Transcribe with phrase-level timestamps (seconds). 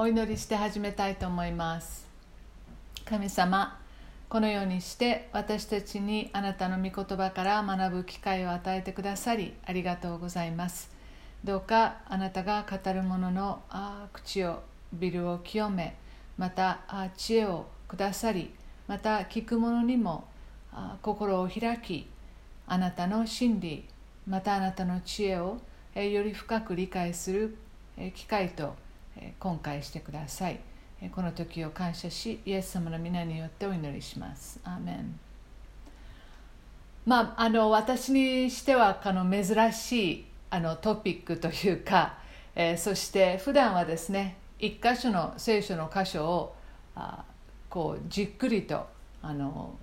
[0.00, 2.06] お祈りして始めたいと思います。
[3.04, 3.80] 神様
[4.28, 10.88] このようにして私たちにあなたの御言葉から学ぶ機会を与えてくださりありがとうございます。
[11.42, 15.96] どうかあなたが語る者のあ口をビルを清め
[16.36, 18.54] またあ知恵をくださり
[18.86, 20.28] また聞く者にも
[20.72, 22.06] あ心を開き
[22.68, 23.84] あなたの真理
[24.28, 25.58] またあなたの知恵を
[25.96, 27.58] より深く理解する
[28.14, 28.76] 機会と
[29.38, 30.60] 今回してください。
[31.14, 34.60] この時を感謝しイエス様の皆によってお祈りします。
[34.64, 35.18] アーメン。
[37.06, 42.18] まあ、あの私にしてはあの珍しいあのトピックというか、
[42.54, 46.54] えー、そして普段はですね一箇所の聖書の箇所を
[46.94, 47.24] あ
[47.70, 48.86] こうじっくりと
[49.22, 49.74] あの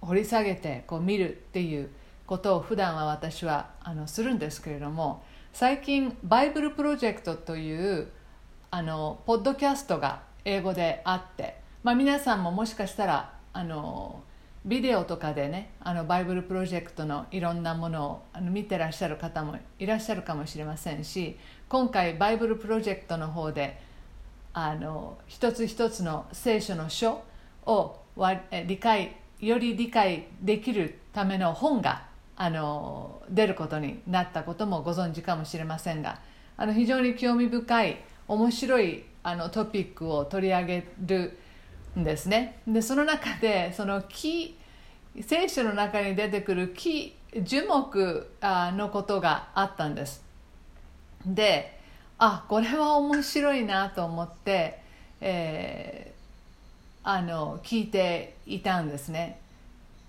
[0.00, 1.90] 掘り下げてこう見るっていう
[2.26, 8.08] ことを普段は私はあのするんですけれども最近バイブルプロジェクトという
[8.70, 14.22] あのポッドキャストが英語であって、まあ、皆さんももしかしたらあの
[14.66, 21.38] ビデオとかでねあのバイブルプロジェクトのいろんなものをあの見てらっしゃる方もいらっしゃるかもしれませんし
[21.68, 23.80] 今回バイブルプロジェクトの方で
[24.52, 27.22] あの一つ一つの聖書の書
[27.64, 27.96] を
[28.66, 36.20] 理解より理解できるための本があの出ることになったこともご存知かもしれませんが
[36.56, 41.38] あの非常に興味深い面白いあのトピックを取り上げる
[41.98, 42.60] んですね。
[42.68, 44.56] でその中でその木
[45.22, 50.22] 聖書の中に出てくる木樹木のことがあったんです。
[51.26, 51.78] で
[52.18, 54.80] あこれは面白いなと思って、
[55.20, 59.40] えー、あの聞いていたんですね。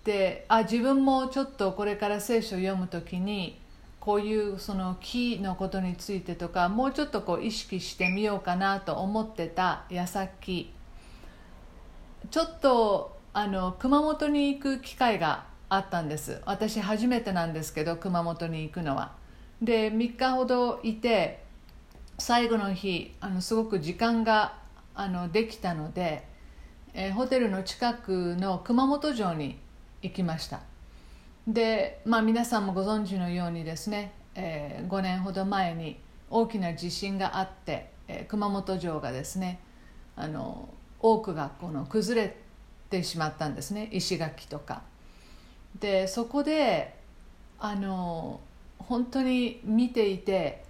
[0.03, 3.58] であ自分もちょっとこれから聖書を読む時に
[3.99, 10.73] こういうその木のことについてとかもうちょっとこう意識してみようかなと思ってた矢先。
[12.31, 16.41] ちょっとあの熊本に行く機会があったんです。
[16.45, 19.13] 私初めてなんですけど熊本に行くのは。
[19.61, 21.43] で3日ほどいて
[22.17, 24.57] 最後の日あのすごく時間が
[24.95, 26.27] あのできたので、
[26.93, 29.59] えホテルの近くの熊本城に
[30.01, 30.68] 行きました。
[31.49, 35.99] で、まあ、皆さんもご存知のようにですね、えー、5年ほど前に
[36.29, 39.59] 大きな地震があって、えー、熊本城がですね
[40.15, 42.37] あの多くがこの崩れ
[42.91, 44.83] てしまったんですね石垣とか。
[45.79, 46.95] でそこで
[47.59, 48.39] あの
[48.77, 50.63] 本当に見ていて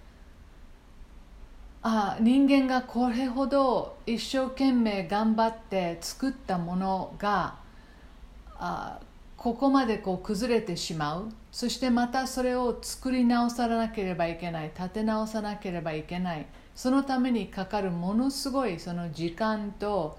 [1.82, 7.56] あ人間がこれほど一生懸命頑張って作ったものが
[8.58, 8.98] あ
[9.40, 11.30] ここまでこう崩れてしまう。
[11.50, 14.64] そしてまたそれを作り直さなければいけない。
[14.64, 16.44] 立て直さなければいけない。
[16.74, 20.18] そのためにかかるものすごいその時間と、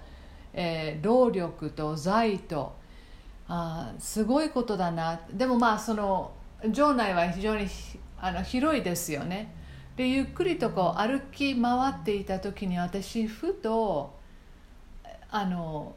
[0.52, 2.74] えー、労力と財と
[3.46, 5.20] あすごいことだな。
[5.32, 6.32] でもまあその
[6.68, 7.68] 場内は非常に
[8.20, 9.54] あの広いですよね。
[9.94, 14.18] でゆっくりとこう歩き回っていた時に私ふと
[15.30, 15.94] あの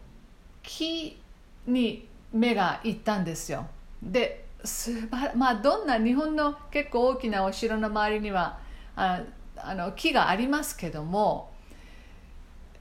[0.61, 1.19] 木
[1.65, 3.67] に目がいったんですよ。
[4.01, 8.59] ですばまあどんな日本の結構大きなお城の周りには
[8.95, 9.21] あ
[9.57, 11.51] あの木がありますけども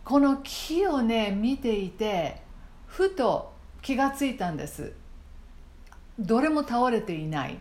[0.04, 2.42] この木をね見ていて
[2.86, 4.92] ふと気がついたんです。
[6.18, 7.58] どれも倒れていない。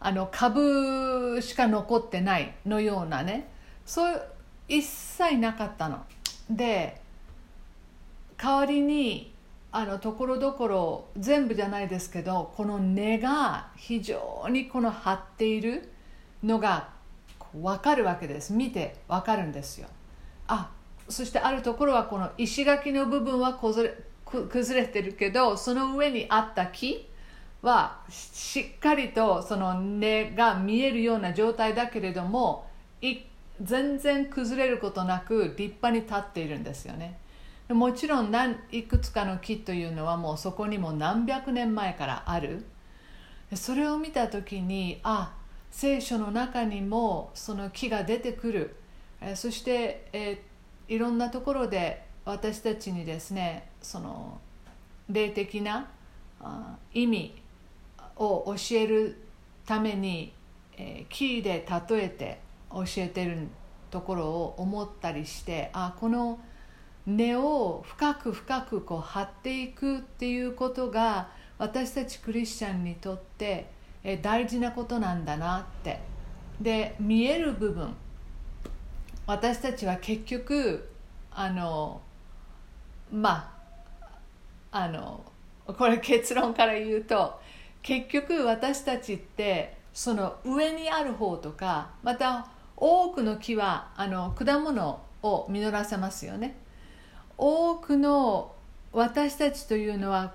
[0.00, 3.48] あの株しか残ってないのようなね。
[3.86, 4.22] そう
[4.68, 6.04] 一切なかったの。
[6.50, 7.00] で
[8.36, 9.33] 代わりに
[9.76, 15.90] あのところどころ全部じゃないですけどこの根が非常にこの張っている
[16.44, 16.90] のが
[17.52, 18.52] 分かるわけです。
[18.52, 19.88] 見て分かるんですよ。
[20.46, 20.70] あ
[21.08, 23.94] そしてあるところはこの石垣の部分は崩れ
[24.48, 27.08] 崩れてるけどその上にあった木
[27.60, 32.70] はしっかりとその根が見えるような状態だけれども
[33.60, 37.18] 全然崩れることなく立派に立っているんですよね。
[37.74, 42.64] もちろん何いくつかの木というのはもうそこにも何百年前からある。
[43.52, 45.34] それを見た時にあ
[45.72, 48.76] 聖書の中にもその木が出てくる。
[49.34, 50.42] そして、え、
[50.86, 54.38] いろんなところで私たちにですねその
[55.08, 55.90] 霊的な
[56.92, 57.42] 意味
[58.16, 59.20] を教える
[59.66, 60.32] ために、
[60.76, 62.38] えー、木で例えて
[62.70, 63.48] 教えてる
[63.90, 66.38] ところを思ったりしてあこの
[67.06, 71.28] 「根を深く深くこう張っていくっていうことが
[71.58, 73.70] 私たちクリスチャンにとって
[74.22, 76.00] 大事なことなんだなって。
[76.60, 77.94] で見える部分。
[79.26, 80.88] 私たちは結局
[81.30, 82.00] あの
[83.10, 83.50] ま
[84.70, 85.24] ああの
[85.66, 87.40] これ結論から言うと
[87.82, 96.56] 結局私たちってその上にある方とかまた多くの木はあの果物を実らせますよね。
[97.36, 98.54] 多くの
[98.92, 100.34] 私たちというのは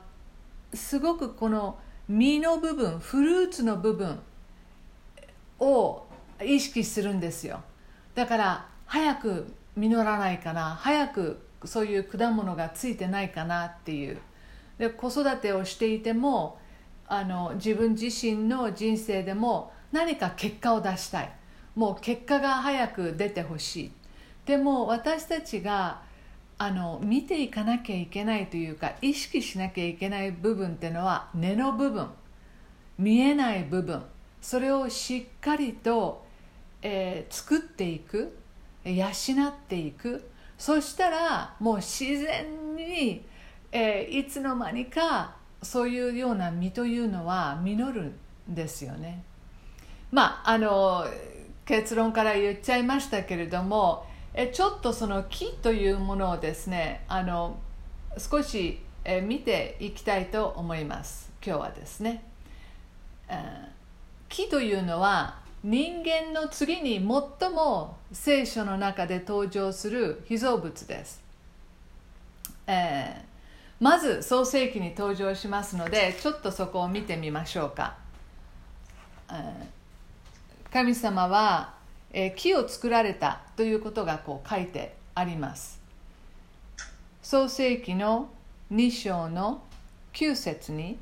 [0.74, 4.20] すごくこの実の部分フルーツの部分
[5.60, 6.04] を
[6.44, 7.62] 意識するんですよ。
[8.16, 14.18] だから早く実らないかな早くそういう果物がついてないかなっていう。
[14.78, 16.58] で子育てをしていても
[17.08, 21.32] あの自分自身の人生でも何か結果を出したい。
[21.76, 23.92] もう結果が早く出てほしい。
[24.46, 26.02] でも私たちが
[26.62, 32.08] あの見ていかなきゃいけないというか意識しなきゃいけない部分っていうのは根の部分。
[32.98, 34.04] 見えない部分。
[34.42, 36.26] それをしっかりと、
[36.82, 38.38] えー、作っていく。
[38.84, 40.30] 養っていく。
[40.58, 43.26] そしたらもう自然に、
[43.72, 48.14] えー、いつの間にかそういうような実というのは実るん
[48.50, 49.24] ですよね。
[50.12, 51.06] まああの
[51.66, 57.60] 結論から言っちゃいましたけれどもえちょっとその木というものをですねあの
[58.18, 61.32] 少しえ見ていきたいと思います。
[61.46, 62.24] 今日はですね。
[63.28, 63.70] え
[64.30, 71.22] 木というのは人間の次に最も聖書の中で登場する被造物です、
[72.66, 77.98] えー、まず創世記に登場しますのでちょっとそこを見てみましょうか、
[79.30, 81.74] えー、神様は、
[82.12, 85.80] え、木を作られたということがこう書いてあります。
[87.22, 88.30] 創世記の
[88.72, 89.62] 2章の
[90.14, 90.98] 9節に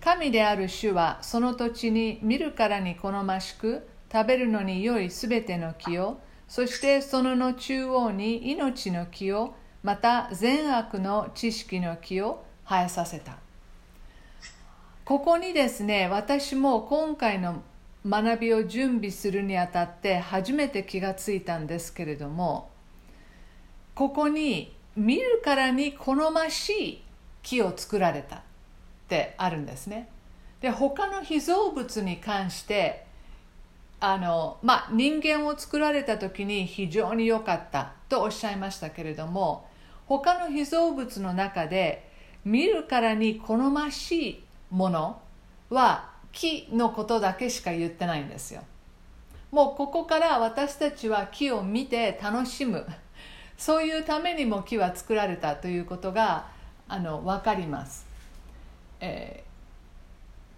[0.00, 13.38] 神である主はその土地に見るからに好ましく食べるのに良いすべての木をそしてそのの中央に命の木をまた善悪の知識の木を生えさせた。
[15.04, 17.62] ここにですね私も今回の
[18.08, 22.70] 学びを準備するにあたって初めて気がついたんですけれども
[23.94, 27.02] ここに見るからに好ましい
[27.42, 28.40] 木を作られたっ
[29.08, 30.08] てあるんですね。
[30.60, 33.06] で他の被造物に関して
[34.00, 39.68] あのまあ人間を作られた時に非常に良かったとおっしゃいましたけれども
[40.06, 42.10] 他の被造物の中で
[42.44, 45.20] 見るからに好ましいもの
[45.70, 48.62] は木のことだけしか言ってないんですよ。
[49.50, 52.86] もうここから私たちは木を見て楽しむ。
[53.56, 56.48] そういうためにも木は作られたということが
[56.88, 58.06] あの分かります。
[59.00, 59.44] え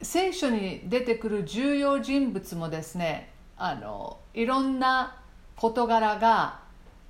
[0.00, 5.16] ー、聖書に出てくる重要人物もですねあのいろんな
[5.54, 6.60] 事柄が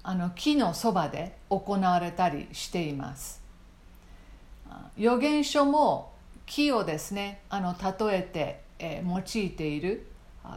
[0.03, 3.41] あの木のそばで行われたりしています。
[4.99, 6.13] 預言書も
[6.49, 10.07] 木をですねあの例えて、えー、用いている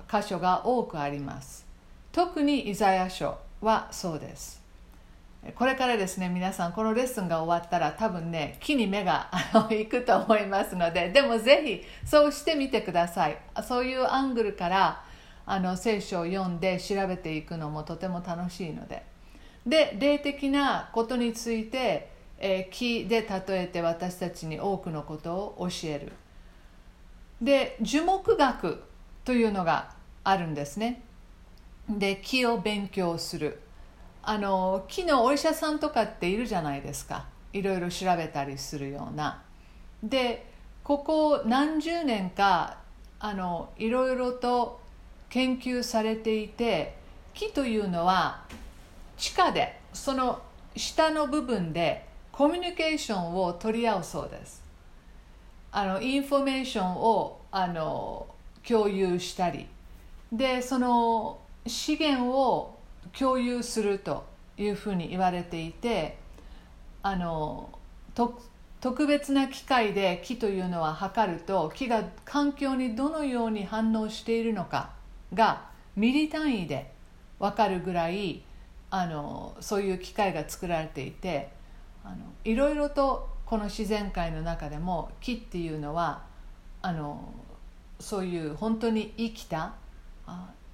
[0.10, 1.66] 箇所が多くあります。
[2.12, 4.62] 特にイザヤ書はそうです。
[5.56, 9.32] これからですね皆さんこのレッスンが終わったら多分ね木に目が
[9.72, 13.38] いくと思いますのででもぜひそうしてみてください。
[13.68, 15.04] そういうアングルから
[15.46, 19.04] あの聖書を読んで調べていくのもとても楽しいので。
[19.66, 22.11] で霊的なことについて、
[22.44, 26.12] え、木で例えて私たちに多くのことを教える。
[27.42, 28.84] で樹木学
[29.24, 29.94] というのが
[30.24, 31.04] あるんですね。
[31.90, 33.62] で木を勉強する。
[34.24, 37.26] あの木のお医者さんとかっているじゃないですか。
[37.54, 39.44] いろいろ調べたりするような。
[40.04, 40.52] で
[40.84, 42.78] ここ何十年か
[43.20, 44.80] あのいろいろと
[45.30, 46.96] 研究されていて
[47.34, 48.44] 木というのは
[49.18, 50.42] 地下でその
[50.76, 54.64] 下の部分でコミュニケーションを取り合うそうです。
[55.72, 58.28] あのインフォメーションをあの
[58.68, 59.68] 共有したり。
[60.32, 62.78] でその資源を
[63.18, 64.26] 共有すると
[64.58, 66.18] いうふうに言われていて
[67.04, 67.70] あの
[68.16, 74.92] 特別な機械で木というのは測ると木が環境にどのように反応しているのか
[75.34, 76.92] がミリ単位で
[77.40, 78.44] 分かるぐらい
[78.90, 81.50] あのそういう機械が作られていて
[82.04, 86.24] あのいろいろとこの自然界の中でも木っていうのは
[86.82, 87.34] あの
[88.00, 89.74] そういう本当に生きた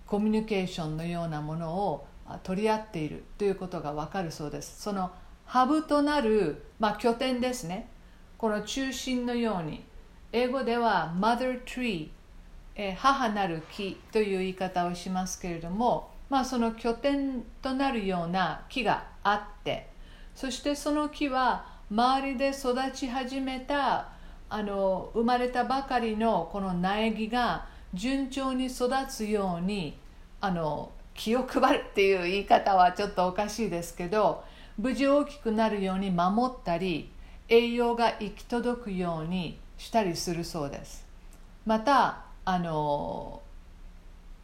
[0.06, 2.08] コミュニケーションのようなものを
[2.44, 4.82] 取り合っているということがわかるそうです。
[4.82, 5.12] その
[5.46, 7.90] ハブとなる、まあ、拠点ですね。
[8.38, 9.84] この中心のように
[10.32, 12.10] 英語では mother tree
[12.76, 19.90] え母なる木という言い方をしますけれどもまあ、その拠点となるような木があって
[20.38, 24.10] そしてその木は周りで育ち始めた
[24.50, 27.66] あの生まれたばかりのこの苗木が
[27.96, 29.98] 順調に育つように
[30.40, 34.44] あの気を配るっていう言い方はちょっとおかしいですけど
[34.78, 37.10] 無事大きくなるように守ったり
[37.50, 41.04] 栄養が行き届くようにしたりするそうです。
[41.66, 43.42] またあの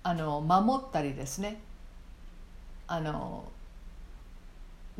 [0.02, 1.62] あの守ったりですね。
[2.88, 3.44] あの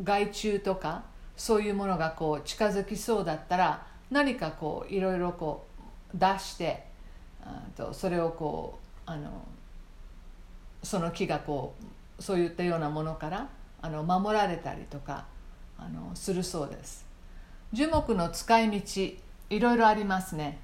[0.02, 1.04] 害虫とか
[1.36, 5.66] そういうものがこう近づきそうだったら何かこういろいろこ
[6.14, 6.86] う出して
[7.76, 9.46] とそれをこうあの
[10.82, 11.76] その木がこ
[12.20, 13.50] うそういったようなものから
[13.82, 15.26] あの守られたりとか
[15.78, 17.06] あのするそうです。
[17.74, 19.02] 樹木の使い道
[19.50, 20.60] いろいろありますね、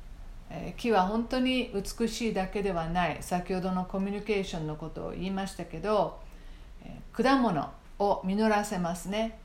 [0.50, 3.17] えー、木は本当に美しいだけではない。
[3.21, 6.19] 先ほどのコミュニケーションのことを言いましたけど、
[6.83, 7.78] えー、果物。
[8.00, 9.38] を実らせますね、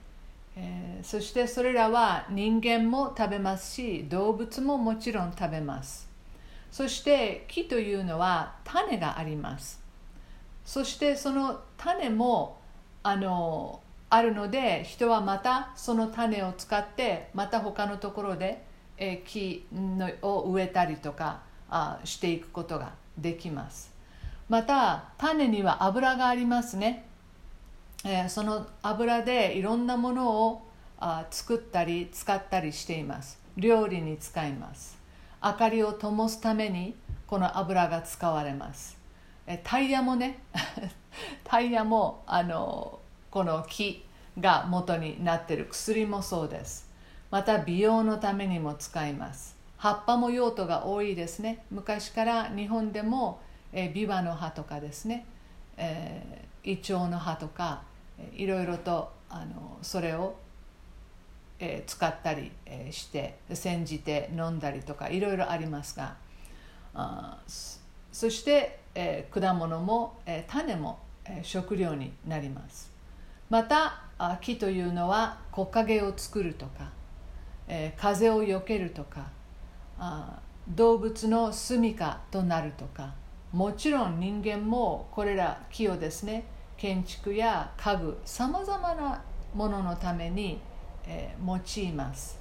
[0.57, 6.09] えー、そしてそれらは人間も食べますし動物ももちろん食べます。
[6.71, 9.81] そして木というのは種があります。
[10.65, 12.59] そしてその種も
[13.03, 13.81] あの
[14.11, 18.65] あるので人はまたその種を使ってまた他のところで、
[18.97, 23.93] え木のを植えたりとかあしていくことができます。
[24.49, 27.07] また種には油がありますね、
[28.05, 30.63] えー、その油でいろんなものを
[30.99, 33.39] あ作ったり使ったりしています。
[33.57, 34.99] 料理に使います。
[35.43, 36.95] 明かりを灯すために
[37.27, 38.97] この油が使われます。
[39.47, 40.39] えタイヤもね
[41.45, 42.99] タイヤもあの
[43.31, 44.07] この木
[44.39, 45.67] が元になっている。
[45.71, 46.91] 薬もそうです。
[47.31, 49.57] また美容のためにも使います。
[49.77, 51.65] 葉っぱも用途が多いですね。
[51.71, 53.41] 昔から日本でも、
[53.73, 55.27] えー、ビワの葉とかですね、
[55.77, 57.83] えー、イチョウの葉とか、
[58.35, 60.37] いろいろとあのそれを、
[61.59, 66.17] えー、使ったり、え、して煎じて飲んだりとかいろいろありますが
[66.95, 67.39] あ
[68.13, 72.93] そして、えー、果物も、えー、種も、えー、食料になります。
[73.51, 74.05] また
[74.41, 76.91] 木というのは木陰を作るとか、
[77.69, 79.29] えー、風をよけるとか
[79.99, 83.15] あ動物の住みかとなるとか
[83.53, 86.45] もちろん人間もこれら木をですね
[86.77, 89.23] 建築や家具さまざまな
[89.55, 90.61] もののために、
[91.07, 92.41] えー、用います、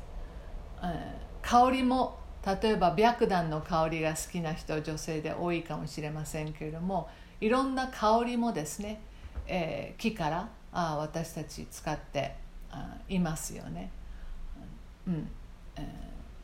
[0.81, 7.09] えー、香りも例えば白檀の香りが好きな人女性で多いかもしれませんけれども
[7.39, 9.01] いろんな香りもですね、
[9.47, 12.35] えー、木からあ私たち使って
[12.71, 13.91] あいますよね。
[15.07, 15.29] うん
[15.75, 15.83] えー、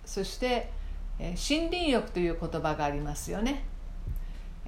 [0.06, 0.70] そして、
[1.18, 3.64] え、森林浴という言葉がありますよね。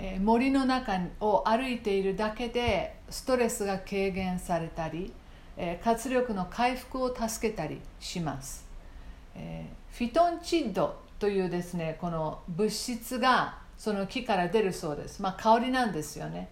[0.03, 5.13] え、森の中を歩いているだけでストレスが軽減されたり、
[5.55, 8.65] え、活力の回復を助けたりします。
[9.35, 15.21] え、フィトンチッドというですねこの物質がその木から出るそうです。
[15.21, 16.49] まあ香りなんですよね。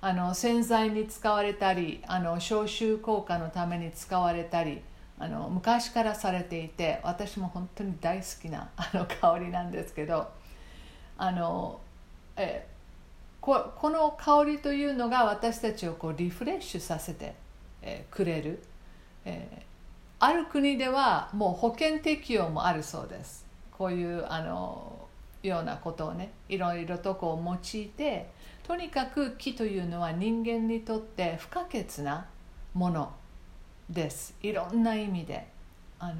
[0.00, 4.82] あの洗剤に使われたりあの消臭効果のために使われたり
[5.18, 10.26] あの昔からされていて私も本当に大好きなあの香りなんですけど
[11.18, 11.80] あの
[12.36, 12.66] え
[13.40, 17.34] この香りというのが私たちをこうリフレッシュさせて、
[17.82, 18.62] えくれる、
[19.24, 19.64] え
[20.18, 23.46] ある国ではもう保険適用もあるそうです。
[23.72, 25.08] こういうあの
[25.42, 28.30] ようなことをねいろいろとこう用いて
[28.62, 32.26] とにかく木というのは人間にとって不可欠な
[32.74, 33.12] もの
[33.88, 34.34] です。
[34.42, 35.48] いろんな意味で。
[35.98, 36.14] あの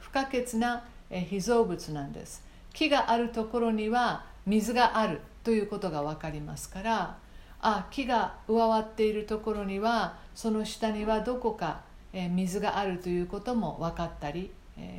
[0.00, 2.42] 不可欠な被造物なんです。
[2.72, 5.20] 木があるところには水がある。
[5.46, 7.18] ということが分かりますから
[7.60, 14.50] あ木が上わっているところにはその下にはどこか水があるということも分かったり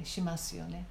[0.05, 0.85] しますよね。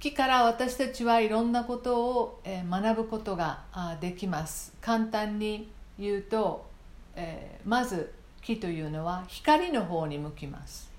[0.00, 3.62] 木から私たちはいろんなことを学ぶことが
[4.02, 4.74] できます。
[4.82, 6.66] 簡単に言うと、
[7.14, 10.90] えまず木というのは光の方に向きます、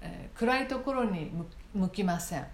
[0.00, 1.30] え暗いところに
[1.74, 2.46] 向きません。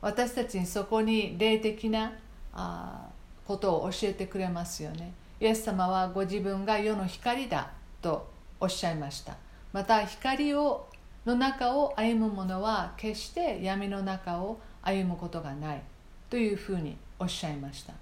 [0.00, 2.12] 私たちにそこに霊的な
[2.52, 3.08] あ
[3.46, 5.12] ことを教えてくれますよね。
[5.40, 8.28] イエス様はご自分が世の光だと
[8.60, 9.36] おっしゃいました。
[9.72, 10.86] また光を
[11.24, 15.82] の中を歩む者は決して闇の中を歩むことがない。
[16.28, 17.92] というふうにおっしゃいました。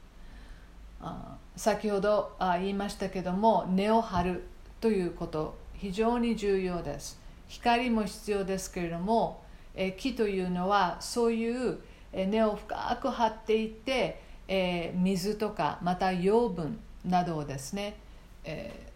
[1.01, 4.45] あ先ほどあ言いましたけども根を張る
[4.81, 7.21] ということ非常に重要です。
[7.49, 9.44] 光も必要ですけれども
[9.75, 11.79] え木というのはそういう
[12.13, 17.97] 根を深く張っていってえ、水とかまた養分などをですね、
[18.45, 18.93] え、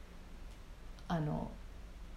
[1.09, 1.51] あの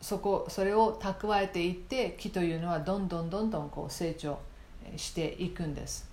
[0.01, 4.39] そこそれを蓄えていって木というのはどんどんどんどんこう成長
[4.97, 6.09] していくんです。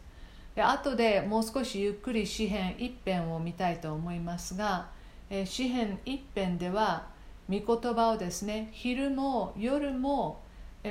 [0.55, 4.89] で後でもう少しゆっくり詩篇一編を見たいと思いますが、
[5.31, 7.07] えー、詩篇一編では
[7.49, 10.43] 御言葉をですね昼も夜も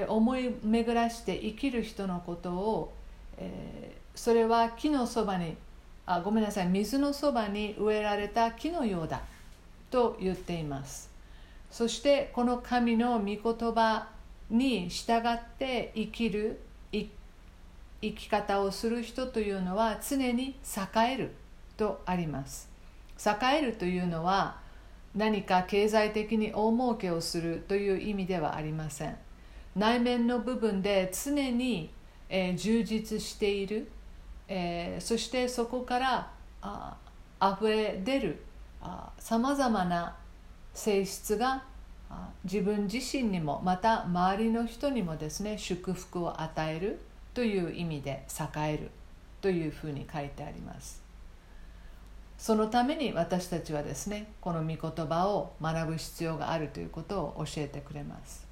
[0.07, 2.93] 思い巡らして生きる人のことを、
[3.37, 5.55] え、それは木のそばに
[6.05, 9.21] あごめんなさい水のそばに植えられた木のようだ
[9.91, 11.09] と言っています。
[11.69, 13.41] そしてこの神の御言
[13.73, 14.07] 葉
[14.49, 16.61] に従って生きる
[17.99, 20.55] 生き方をする人というのは常に
[20.95, 21.31] 栄える
[21.75, 22.69] とあります。
[23.19, 24.59] 栄えるというのは
[25.15, 29.17] 何か経済的に大儲けをするという意味ではありません。
[29.77, 31.91] 内面の部分で常に、
[32.29, 33.89] えー、充実している、
[34.47, 36.31] えー、そしてそこから
[36.61, 36.97] あ
[37.41, 38.43] 溢れ出る
[39.19, 40.15] さまざまな
[40.73, 41.63] 性質が
[42.43, 46.99] 自分自身にもまた周りの人にもですね祝福を与える
[47.33, 48.89] という意味で栄える
[49.41, 51.03] というふうに書いてあります。
[52.37, 58.46] そのために私たちはですねこの御言葉を学ぶ必要があるということを教えてくれます。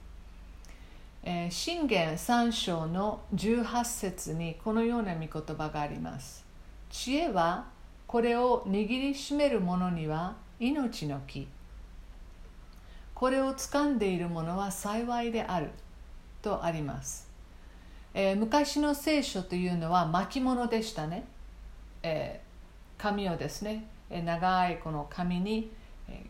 [1.26, 6.46] えー、信玄3章の18節にこのような御言葉があります。
[6.90, 7.66] 知恵は
[8.08, 11.48] これを握りしめる者には命の木。
[13.14, 15.72] これを掴んでいる者は幸いである。
[16.46, 17.28] とあります、
[18.14, 21.26] えー、昔の聖書というのは巻物でしたね、
[22.04, 25.72] えー、紙をですね長いこの紙に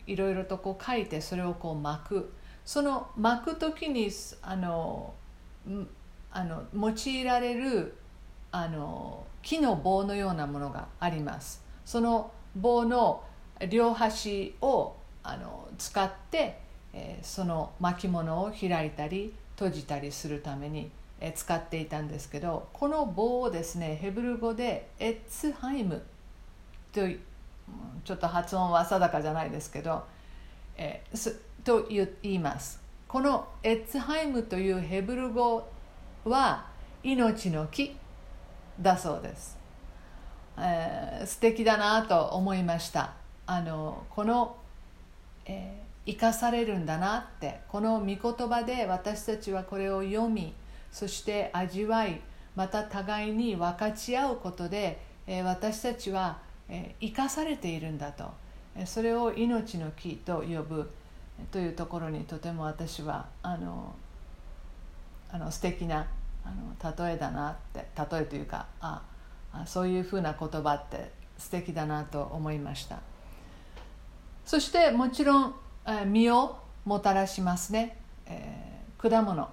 [0.06, 2.32] いろいろとこう書いてそれをこう巻く。
[2.66, 4.10] その巻く時に
[4.42, 5.14] あの
[6.32, 7.94] あの用いられる
[8.50, 11.64] あの木の棒のようなものがあります。
[11.84, 13.22] その棒の
[13.70, 16.58] 両端をあの使って、
[16.92, 26.02] えー、その巻物を開いたり閉じたりするために、えー、使っていたんですけどこの棒をですねヘブル語でエッツハイム
[26.92, 27.20] という
[28.04, 30.04] ちょっと発音は定かじゃないですけど、
[30.76, 31.34] えー、
[31.66, 32.80] と言います。
[33.08, 35.68] このエッツハイムというヘブル語
[36.24, 36.66] は
[37.02, 37.96] 命の木
[38.80, 39.58] だそうです、
[40.56, 43.14] えー、素敵だなと思いました。
[43.46, 44.56] あのこの、
[45.44, 48.16] えー、生かされるんだなってこの御言
[48.48, 50.54] 葉で私たちはこれを読み
[50.92, 52.20] そして味わい
[52.54, 58.30] また互いに分かち合うことで、えー、私たちは、えー、生かされているんだと。
[58.84, 60.88] それを命の木と呼ぶ。
[61.50, 63.94] というところにとても私はあの
[65.30, 66.06] あの素敵な
[66.44, 69.02] あの例えだなって例えというかあ
[69.66, 73.00] そういうふうな言葉って素敵だなと思いました。
[74.44, 75.54] そしてもちろん
[76.06, 77.96] 実をもたらしますね、
[78.26, 79.48] えー、果物。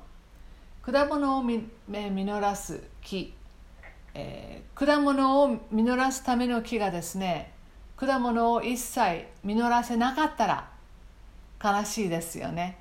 [0.83, 3.33] 果物を実らす木、
[4.13, 7.53] えー、果物を実らすための木がですね
[7.95, 10.72] 果物を一切実らせなかったら
[11.63, 12.77] 悲しいですよね、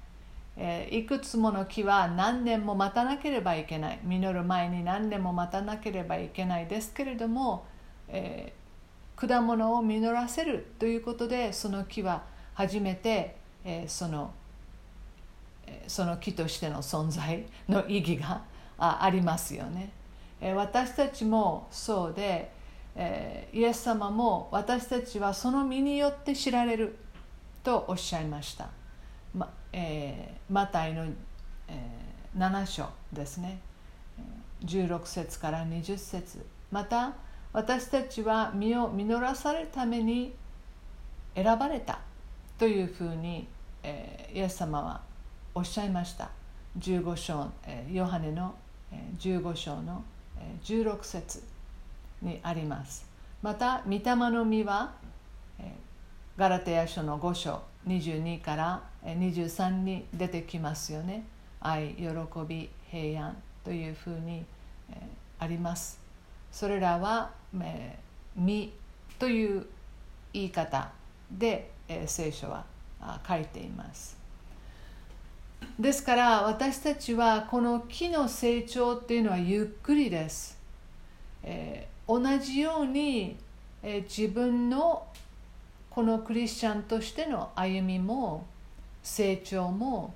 [0.56, 4.00] えー、いくつもの木は何年も待たなければいけない。
[4.02, 7.64] 実る前に何年も待たなければいけないですけれども、
[8.08, 14.34] えー、果物を実らせるということでその木は初めて、えー、その
[15.86, 18.42] その木としての存在の意義が
[18.78, 19.90] ありますよね。
[20.54, 22.50] 私たちもそうで、
[22.96, 26.98] えイエス様も私たちはその身によって知られる。
[27.62, 28.68] とおっしゃいました。
[29.34, 33.60] まえー、マタイの、えー、7章ですね。
[34.64, 36.44] 16節から20節。
[36.70, 37.14] また
[37.52, 40.34] 私たちは身を実らされるために
[41.34, 42.00] 選ばれた。
[42.58, 43.48] というふうに、
[43.82, 45.00] えー、イエス様は
[45.54, 46.30] おっしゃいました。
[46.78, 48.54] 15章、えー、ヨハネの、
[49.18, 50.04] 15章の、
[50.64, 51.42] 16節
[52.20, 53.06] にあります。
[53.42, 54.92] また御霊の実は、
[56.36, 61.24] ガラテヤ書の5章22から23に出てきますよね。
[61.60, 62.06] 愛喜
[62.48, 64.44] び平安というふうに、
[65.38, 66.00] あります。
[66.50, 67.32] それらは
[68.34, 68.72] 「身」
[69.18, 69.66] という
[70.32, 70.90] 言い方
[71.30, 71.70] で、
[72.06, 72.64] 聖書は
[73.28, 74.16] 書いています。
[75.78, 80.58] ですから私たちはこの木の成長っていうのはゆっくりです、
[82.08, 83.36] 同じように、
[83.82, 85.06] 自分の
[85.94, 88.46] このクリスチャンとしての歩みも
[89.02, 90.14] 成長も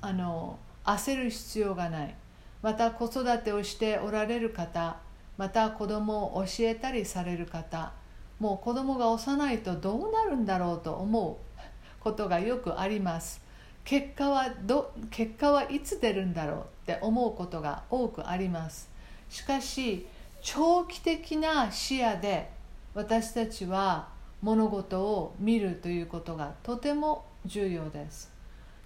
[0.00, 2.14] あの焦る必要がない。
[2.62, 4.96] また子育てをしておられる方
[5.36, 7.92] また子供を教えたりされる方
[8.40, 11.36] もう子供が幼いとどうなるんだろうと思う
[12.02, 13.42] ことがよくあります。
[13.84, 18.88] 結果はど結果はいつ出るんだろうって思うことが多くあります。
[19.28, 20.06] しかし
[20.40, 22.48] 長期的な視野で
[22.94, 24.13] 私たちは
[24.44, 28.30] 物事を見るということがとても重要です。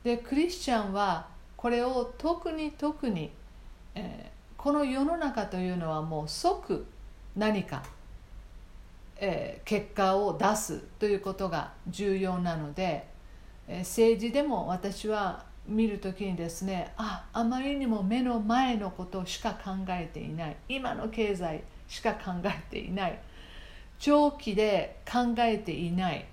[0.05, 3.33] でクリスチャンはこれを特に特に、
[3.97, 6.87] えー、この世の中というのはもう即
[7.35, 7.83] 何か、
[9.16, 13.09] えー、結果を出すということが重要なので、
[13.66, 23.18] えー、政治でも私は見る時にですねああまりにも目の前のことしか考えていない今の経済しか考えていない
[23.99, 26.27] 長期で考えていない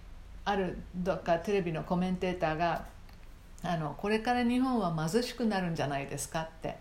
[0.45, 2.85] あるどっかテレビのコメンテーターが
[3.63, 6.77] あのこれから日本は貧しくなるんじゃないですかって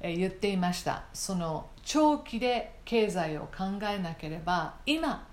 [0.00, 1.04] 言っていました。
[1.12, 5.26] その長期で経済を考えなければ今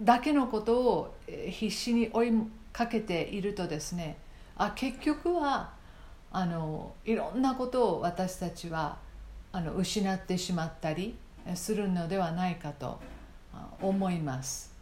[0.00, 2.32] だけのことを必死に追い
[2.72, 4.18] かけているとですね
[4.56, 5.72] あ結局は
[6.32, 8.98] あのいろんなことを私たちは
[9.52, 11.16] あの失ってしまったり
[11.54, 13.00] するのではないかと
[13.80, 14.72] 思います。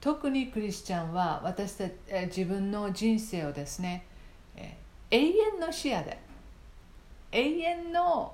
[0.00, 1.92] 特にクリスチャンは私たち
[2.26, 4.06] 自分の人生をですね
[5.10, 6.18] 永遠の視野で
[7.32, 8.32] 永遠の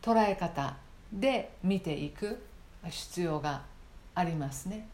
[0.00, 0.76] 捉え方
[1.12, 2.38] で見ていく
[2.88, 3.62] 必要が
[4.14, 4.86] ありますね。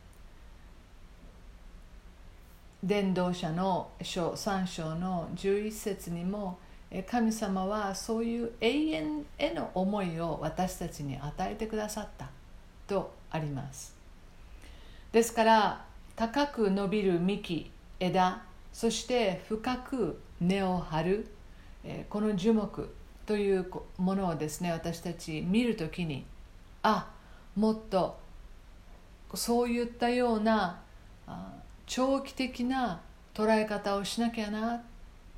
[2.83, 6.59] 伝道者の章3章の11節にも
[7.09, 12.29] 神様はそういう永遠への思いを私たちに与えてくださった
[12.89, 13.92] とあります。
[15.13, 15.85] ですから
[16.17, 17.71] 高く伸びる幹
[18.01, 21.27] 枝そして深く根を張る
[22.09, 22.95] この樹木
[23.27, 23.67] という
[23.99, 26.25] ものをですね私たち見るときに
[26.83, 27.11] あ
[27.55, 28.19] もっと
[29.35, 30.81] そういったような
[31.87, 33.01] 長期的な
[33.35, 34.83] 捉え方をしなきゃなっ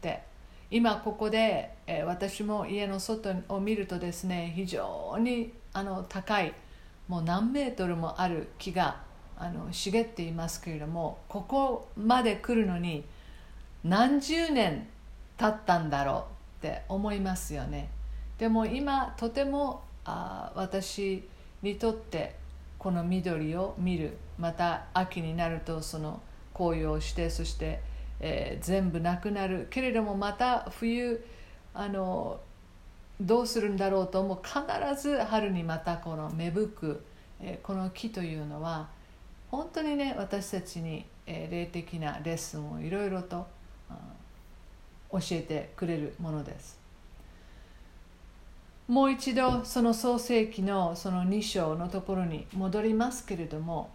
[0.00, 0.22] て
[0.70, 1.72] 今ここで、
[2.04, 6.52] 私も家の外を見るとですね非常にあの高い
[7.06, 9.02] もう何メートルもある木が
[9.38, 13.04] あの茂っていますけれどもここまで来るのに
[13.82, 14.86] 何十年
[15.36, 16.26] 経ったんだろ
[16.62, 17.90] うって思いますよね。
[18.38, 21.28] でも今とてもあ私
[21.62, 22.34] にとって
[22.78, 26.20] この緑を見るまた秋になるとその
[26.52, 27.80] 紅葉してそして、
[28.20, 29.66] えー、全部なくなる。
[29.70, 31.24] けれどもまた冬
[31.74, 32.40] あの
[33.20, 34.38] どうするんだろうと思う。
[34.42, 37.04] 必ず春にまたこの芽吹く、
[37.40, 38.88] えー、この木というのは
[39.56, 43.46] 本当にね私たちに、え、霊的なレッスンをいろいろと
[45.10, 46.78] 教えてくれるものです。
[48.88, 53.88] もう一度その創世記のその2章のところに戻りますけれども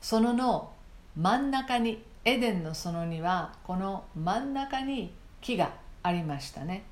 [0.00, 0.72] そのの
[1.14, 6.84] 真ん中にエデンの園にはこの真ん中に木がありましたね、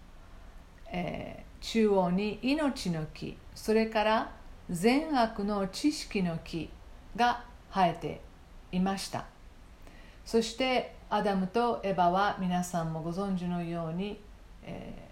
[0.93, 4.33] えー、中央に命の木それから
[4.69, 6.69] 善悪の知識の木
[7.17, 8.21] が生えて
[8.73, 9.27] いました。
[10.25, 14.21] そしてアダムとエバは皆さんもご存知のように、
[14.63, 15.09] え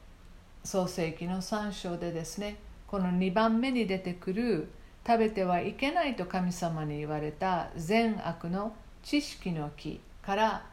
[0.65, 2.57] ー、創世紀の3章でですね
[2.87, 4.69] この2番目に出てくる
[5.07, 10.67] 食べてはいけないと神様に言われた善悪の知識の木から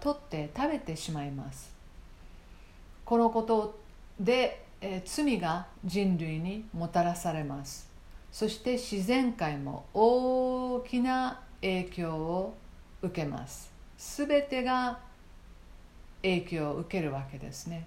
[0.00, 1.72] 取って食べてしまいます。
[3.04, 3.78] このこと
[4.18, 7.93] で、えー、罪が人類にもたらされます。
[8.34, 12.56] そして自然界も大きな影響を
[13.00, 13.70] 受けます。
[13.96, 14.98] すべてが
[16.20, 17.86] 影響を受けるわけですね、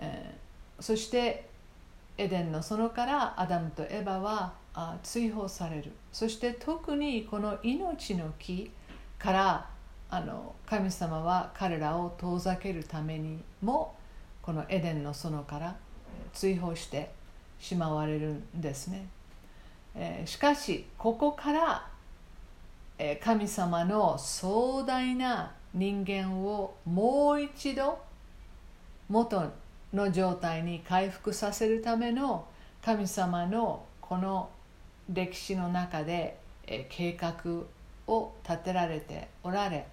[0.00, 1.48] えー、そして
[2.18, 5.92] エデンの園からアダムとエバはあ追放される。
[6.10, 8.72] そして特にこの命の木
[9.16, 9.70] から
[10.10, 13.94] あの神様は彼らを遠ざけるためにも
[14.42, 15.76] このエデンの園から
[16.32, 17.12] 追放して
[17.60, 19.06] しまわれるんですね、
[19.96, 21.88] え、しかしここから、
[22.98, 27.98] え、神様の壮大な人間をもう一度
[29.08, 29.52] 元
[29.92, 32.46] の状態に回復させるための
[32.82, 34.50] 神様のこの
[35.08, 37.34] 歴史の中で、え、計画
[38.06, 39.86] を立てられておられ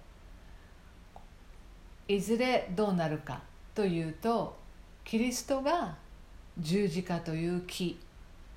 [2.06, 3.40] いずれどうなるか
[3.74, 4.56] というと
[5.04, 5.96] キリストが
[6.58, 7.98] 十字架という木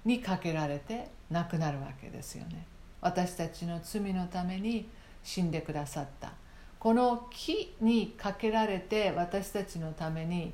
[0.05, 2.65] にかけられて亡くなるわけですよね。
[3.01, 4.89] 私たちの罪のために
[5.23, 6.31] 死んでくださった。
[6.79, 10.53] この木にかけられて私たちのために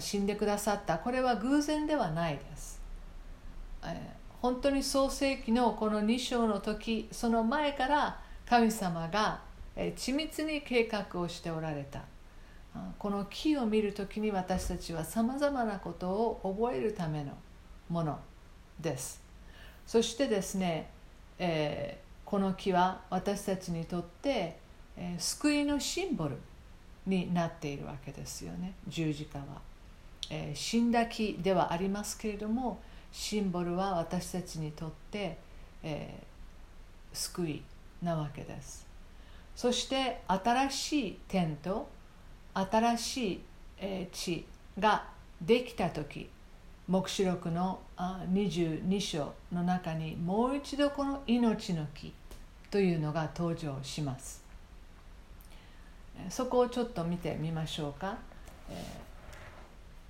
[0.00, 0.98] 死んでくださった。
[0.98, 2.80] これは偶然ではないです。
[4.40, 9.40] 本当に創世記のこの2章の時その前から神様が
[9.76, 12.02] 緻密に計画をしておられた。
[12.98, 17.32] この木を見る時に私たちはさまざまなことを覚えるための
[17.88, 18.18] もの
[18.80, 19.21] です。
[19.92, 20.88] そしてですね、
[21.38, 24.56] えー、この木は私たちにとって、
[24.96, 26.38] えー、救いのシンボル
[27.06, 28.72] になっているわけですよね。
[28.88, 29.44] 十字架は、
[30.30, 32.80] えー、死んだ木ではありますけれども
[33.12, 35.36] シンボルは私たちにとって、
[35.82, 36.22] え、
[37.12, 37.62] 救い
[38.02, 38.86] なわけです。
[39.54, 41.86] そして新しい天と
[42.54, 43.40] 新しい、
[44.10, 44.46] 地
[44.78, 45.04] が
[45.42, 46.30] できた時
[46.88, 52.12] 黙示録の22章の中にもう一度この命の木
[52.70, 54.42] というのが登場します。
[56.28, 58.16] そこをちょっと見てみましょうか、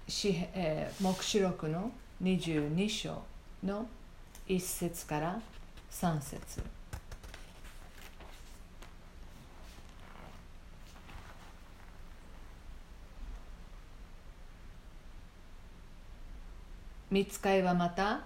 [0.09, 1.91] えー、黙示録の
[2.23, 3.23] 22章
[3.65, 3.87] の
[4.49, 5.41] 1節から
[5.91, 6.82] 3節。
[17.13, 18.21] 見つかいはまた、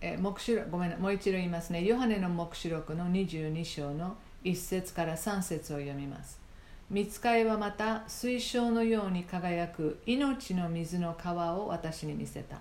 [0.00, 1.84] えー、目視ごめんなもう一度言いますね。
[1.84, 6.40] ヨハネの黙示録の22章の1節から3節を読みます。
[6.88, 12.60] 見つかいはまた水晶のように輝く命の水の川を私に見せた。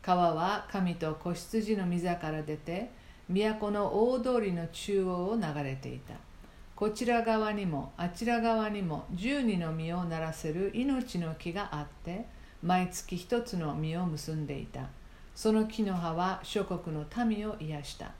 [0.00, 2.90] 川は神と子羊の御座から出て
[3.28, 6.14] 都の大通りの中央を流れていた。
[6.74, 12.24] こちら側にもあちら側にも十二の実をならせる命の木があって
[12.62, 14.88] 毎月一つの実を結んでいた。
[15.34, 18.12] その木の葉は諸国の民を癒した。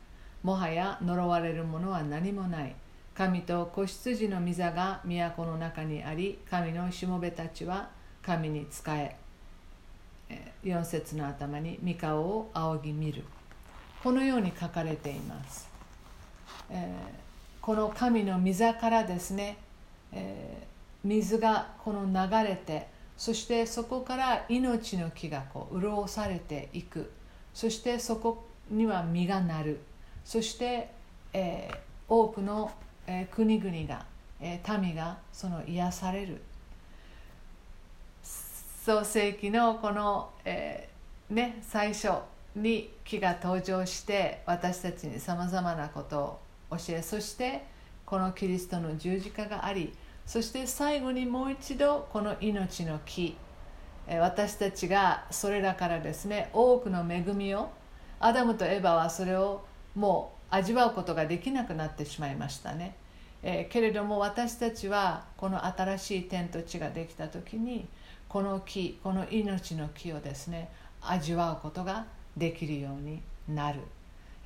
[0.42, 2.74] もはや呪われるものは何もない。
[3.14, 7.90] 神と子羊の御座が都の中にあり神のしもべたちは
[8.22, 9.16] 神に仕え。
[10.64, 13.24] 4節の頭に三顔を仰ぎ見る。
[14.02, 15.68] このように書かれています、
[16.70, 19.58] えー、この神の御座からですね、
[20.10, 22.88] えー、水がこの流れて
[23.20, 27.10] そしてそこから命の木がこう潤されていく。
[27.52, 29.80] そしてそこには実がなる。
[30.24, 30.90] そして、
[31.34, 31.76] えー、
[32.08, 32.72] 多くの、
[33.06, 34.06] えー、国々が、
[34.40, 36.40] えー、民がその癒される。
[38.22, 42.12] 創世紀のこの、えー、ね、最初
[42.56, 47.66] に木が登場して私たちにさまざまなことを教えそして
[48.06, 49.92] このキリストの十字架があり
[50.30, 53.36] そして最後にもう一度この命の木。
[54.20, 57.72] 私たちがそれらからですね多くの恵みを
[58.20, 59.64] アダムとエヴァはそれを
[59.96, 62.94] もう味わうことができなくなってしまいましたね、
[63.42, 67.88] えー、けれども私たちはこの新しい天と地ができた時に
[68.28, 70.70] この木この命の木をですね
[71.02, 73.80] 味わうことができるようになる。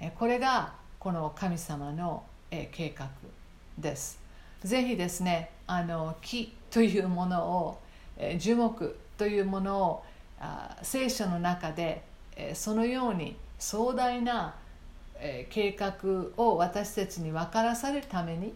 [0.01, 3.07] えこれがこの神様のえ計画
[3.79, 4.24] です。
[4.65, 7.79] ぜひですねあの木というものを
[8.39, 10.05] 樹木というものを
[10.83, 12.03] 聖書の中で
[12.55, 14.55] そのように壮大な
[15.51, 15.95] 計画
[16.37, 18.53] を私たちに分からされるために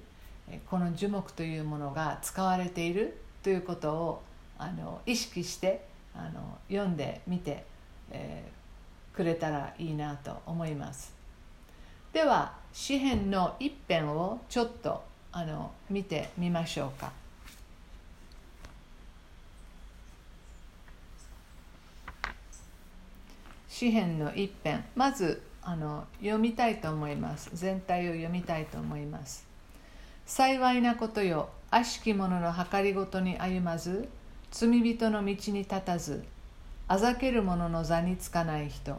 [0.70, 4.22] この樹木というものが使われているということを
[4.58, 7.64] あの意識してあの読んでみて、
[8.10, 11.14] えー、くれたらいいなと思います。
[12.12, 17.12] では詩篇の一編をちょっとあの見てみましょうか。
[23.68, 24.84] 詩篇の一編。
[24.96, 27.50] まずあの読みたいと思います。
[27.52, 29.46] 全体を読みたいと思います。
[30.26, 31.50] 幸いなことよ。
[31.70, 34.08] 悪しき者の計りごとに歩まず
[34.50, 36.24] 罪人の道に立たず
[36.88, 38.98] あざける者の座につかない人。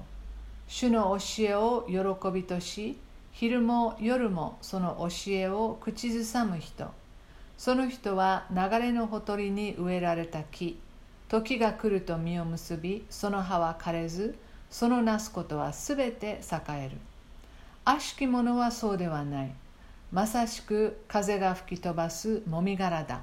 [0.67, 2.97] 主の教えを喜びとし
[3.39, 6.91] 昼も夜もその教えを口ずさむ人。
[7.57, 10.77] その人は流れのほとりに植えられた木。
[11.29, 14.37] 時が来ると実を結びその葉は枯れず
[14.69, 16.97] そのなすことはすべて栄える。
[17.85, 19.51] 悪しき者はそうではない。
[20.11, 23.21] まさしく風が吹き飛ばすもみ殻だ。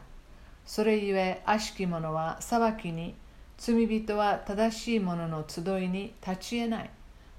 [0.65, 3.15] それゆえ悪しき者は裁きに
[3.59, 6.91] 罪人は正しい者の集いに立ち得ない。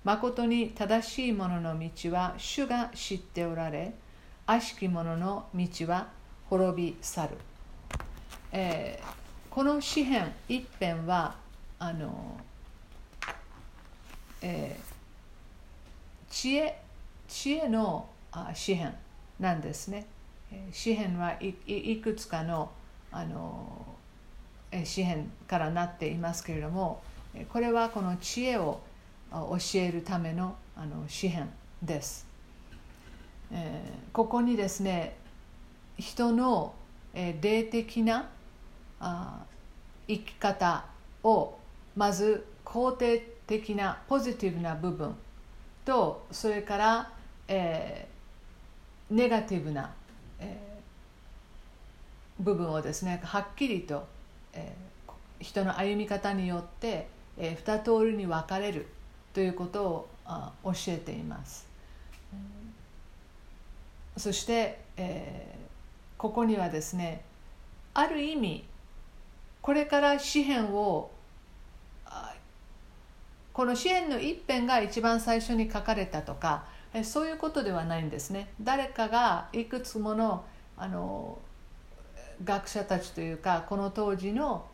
[0.03, 3.93] 誠に正しい者の道は主が知っておられ
[4.45, 6.07] 悪しき者の道は
[6.49, 7.29] 滅び去る、
[8.51, 11.35] えー、この詩篇一編は
[11.79, 12.39] あの、
[14.41, 16.81] えー、知恵
[17.27, 18.07] 知恵の
[18.53, 18.95] 詩篇
[19.39, 20.05] なんですね。
[20.71, 22.71] 詩篇はいいくつかの
[23.11, 23.85] あの
[24.85, 27.01] 詩篇からなっていますけれども
[27.49, 28.81] これはこの知恵を
[29.31, 31.49] 教えるためのあの詩篇
[31.81, 32.27] です、
[33.51, 35.17] えー、ここにですね
[35.97, 36.73] 人の、
[37.13, 38.29] えー、霊的な
[38.99, 39.39] あ
[40.07, 40.85] 生き方
[41.23, 41.57] を
[41.95, 45.15] まず肯定的なポジティブな部分
[45.83, 47.11] とそれから、
[47.47, 49.91] えー、ネガティブな、
[50.39, 54.05] えー、部分をですねはっきりと、
[54.53, 58.87] えー、人の歩み方によって、えー、二通りに分かれる。
[59.37, 61.67] ということをあ教えています。
[64.17, 67.21] そして、えー、ここにはですね
[67.93, 68.63] ある意味
[69.61, 71.11] これから詩篇を
[73.53, 76.63] この詩篇の一編が一番最初に書かれたとか
[77.03, 80.45] そういうことではないんですね誰かがいくつもの
[80.75, 81.37] あの
[82.43, 84.65] 学者たちというかこの当時の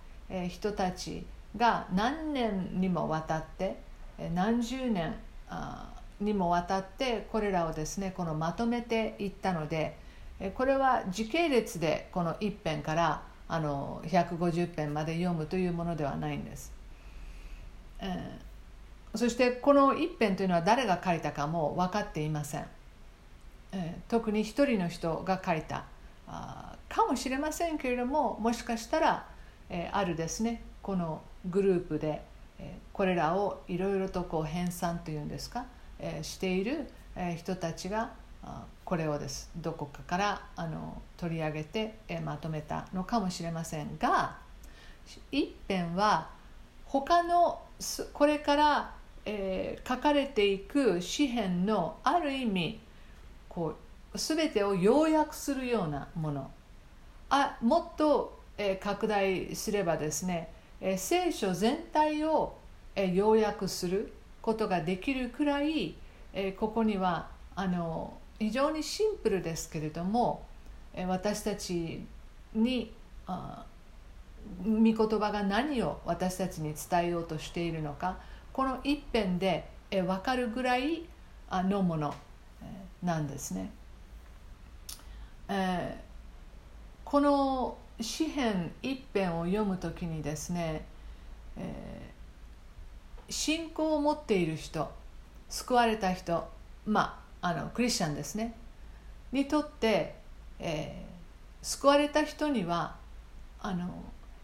[0.47, 1.25] 人たち
[1.57, 3.91] が何年にもわたって
[4.33, 5.15] 何十年
[6.19, 9.97] にもわたってこれらをですねこのまとめていったので
[10.55, 16.73] これは時系列でこの一編からあの150編まで読むというものではないんです、
[17.99, 18.39] え、
[19.15, 22.65] そしてこの一編というのは誰が書いたかも分かっていません、
[23.71, 25.85] え、特に一人の人が書いた
[26.27, 29.27] あかもしれませんけれどももしかしたら、
[29.69, 32.21] え、あるですねこのグループで、
[32.91, 35.65] これらをいろいろとこう編纂というんですか、
[36.21, 36.87] している、
[37.37, 38.11] 人たちが
[38.85, 39.51] これをです。
[39.55, 44.37] どこかからあの取り上げて、まとめたのかもしれませんが
[45.31, 46.29] 一編は
[46.85, 47.61] 他の
[48.13, 48.95] これから、
[49.25, 52.79] え、書かれていく詩篇のある意味
[53.49, 53.75] こ
[54.13, 56.51] う全てを要約するようなもの。
[57.29, 60.51] あもっと、え、拡大すればですね、
[60.83, 62.55] え、聖書全体を、
[62.95, 65.95] え、要約することができるくらい、
[66.33, 70.45] え、ここにはあの非常にシンプルですけれども
[70.93, 72.03] え私たち
[72.53, 72.91] に
[73.27, 73.65] あ
[74.65, 78.17] 御言葉が何を私たちに伝えようとしているのか
[78.51, 81.03] この一辺で分かるぐらい
[81.51, 82.13] のもの
[83.01, 83.69] なんですね。
[85.49, 85.99] え
[87.05, 90.85] この詩篇一辺を読むときにですね、
[91.57, 92.11] え
[93.29, 94.91] 信仰を持っている人
[95.49, 96.47] 救われた人
[96.85, 98.53] まああのクリスチャンですね。
[99.31, 100.15] にとって、
[100.59, 102.95] えー、救われた人には
[103.59, 103.89] あの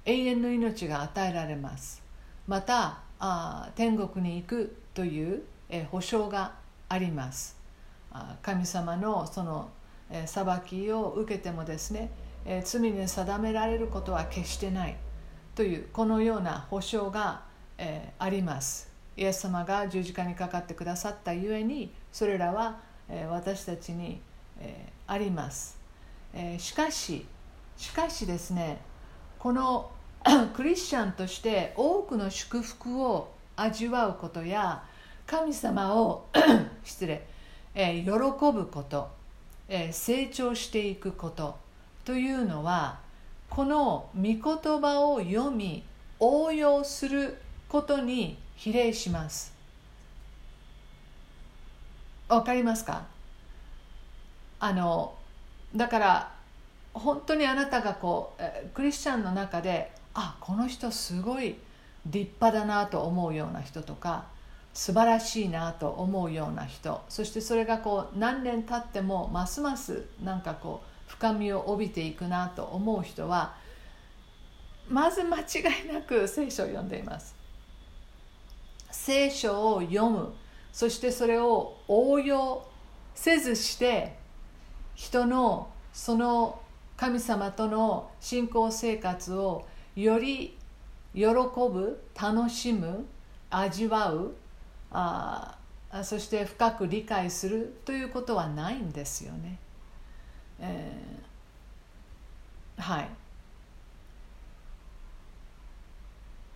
[0.05, 2.01] 永遠の命が与えられます。
[2.47, 6.53] またあ天国に行くという、えー、保証が
[6.89, 7.57] あります。
[8.11, 9.69] あ神様のその、
[10.09, 12.09] えー、裁きを受けてもですね、
[12.45, 14.97] え、罪に定められることは決してない
[15.55, 17.43] というこのような保証が、
[17.77, 18.89] え、あります。
[19.19, 24.21] イエス様が十字架にかかってくださったゆえにそれらはえ私たちに
[24.61, 25.77] えあります。
[26.33, 27.25] えしかし
[27.75, 28.79] しかしですね
[29.37, 29.91] この
[30.55, 34.83] クリスチャンとして多くの祝福を味わうことや
[35.27, 36.27] 神様を
[36.85, 37.27] 失礼
[37.75, 39.09] え喜ぶこと
[39.67, 41.57] え成長していくこと
[42.09, 42.97] というのは
[43.51, 45.83] この御言葉を読み
[46.19, 49.53] 応用することに比例します。
[52.27, 53.03] わかりますか？
[54.59, 55.13] あの
[55.75, 56.31] だから
[56.95, 61.57] 本当にあなたがこうクリスチャンの中であこの人すごい
[62.07, 64.25] 立派だなと思うような人とか
[64.73, 73.55] 素晴らしいなと思うような人そしてそれがこう何年経ってもますますなんかこう深みを帯びていくなと思う人は
[74.87, 75.43] まず間違
[75.85, 77.35] いなく聖書を読んでいます
[78.91, 80.33] 聖書を読む
[80.71, 82.65] そしてそれを応用
[83.15, 84.17] せずして
[84.95, 86.61] 人のその
[86.95, 90.57] 神様との信仰生活をより
[91.13, 93.05] 喜ぶ楽しむ
[93.49, 94.35] 味わう
[94.91, 95.57] あ
[96.03, 99.57] そして深く理解するということはないんですよね。
[100.61, 103.09] えー、はい。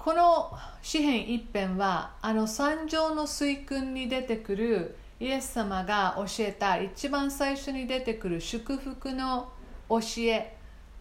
[0.03, 0.51] この
[0.81, 9.47] 詩篇一編はあの三条の水訓に出てくるイエス様が教えた一番最初に出てくる祝福の
[9.87, 10.57] 教え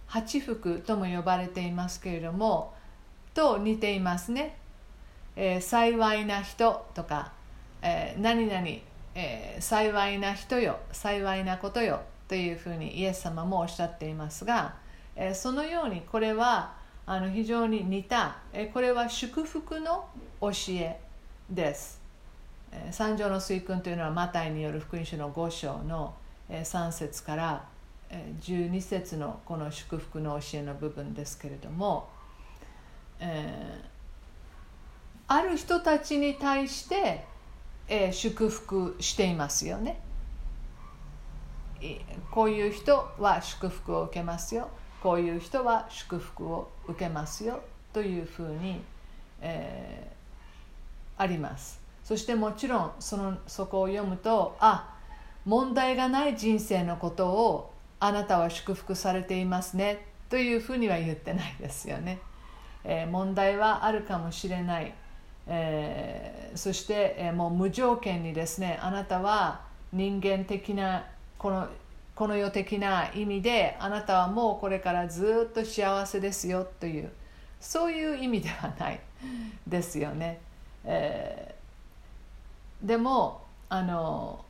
[0.06, 2.74] 八福とも呼ばれていますけれども
[3.34, 4.56] と似ていますね、
[5.34, 7.32] えー、幸いな人とか、
[7.82, 8.66] えー、何々、
[9.16, 12.02] えー、幸いな人よ幸いなことよ。
[12.32, 14.76] というふうにイエス様もおっしゃっていますが、
[15.16, 16.72] え、そのようにこれは
[17.04, 20.06] あの非常に似たえこれは祝福の
[20.40, 20.98] 教え
[21.50, 22.00] です
[22.90, 26.14] 三条の水訓というのはマタイによる福音書の5章の
[26.48, 27.66] 3節から
[28.40, 32.08] 12節のこの祝福の教えの部分ですけれども、
[33.20, 33.84] えー、
[35.26, 37.26] ある人たちに対して、
[37.88, 40.00] えー、祝福していますよね。
[42.30, 44.68] こういう人は祝福を受けますよ。
[45.02, 47.60] こういう人は祝福を受けますよ。
[47.92, 48.80] というふうに、
[49.40, 51.80] えー、あります。
[52.04, 54.96] そしてもちろんそのそこを読むとあ
[55.44, 60.12] 問題がない人生のことをあなたは祝福されていますね。
[60.32, 62.18] というふうには言ってないですよね、
[62.84, 64.94] えー、問題はあるかもしれない、
[65.46, 69.60] えー、そして、え、もう無条件にですねあなたは
[69.92, 71.04] 人間的な
[71.42, 71.68] この
[72.14, 77.10] この世的な意味であなたはもうこれからずっと幸せですよという
[77.60, 79.00] そういう意味ではない
[79.66, 80.40] ですよね。
[80.84, 84.44] えー、でもあの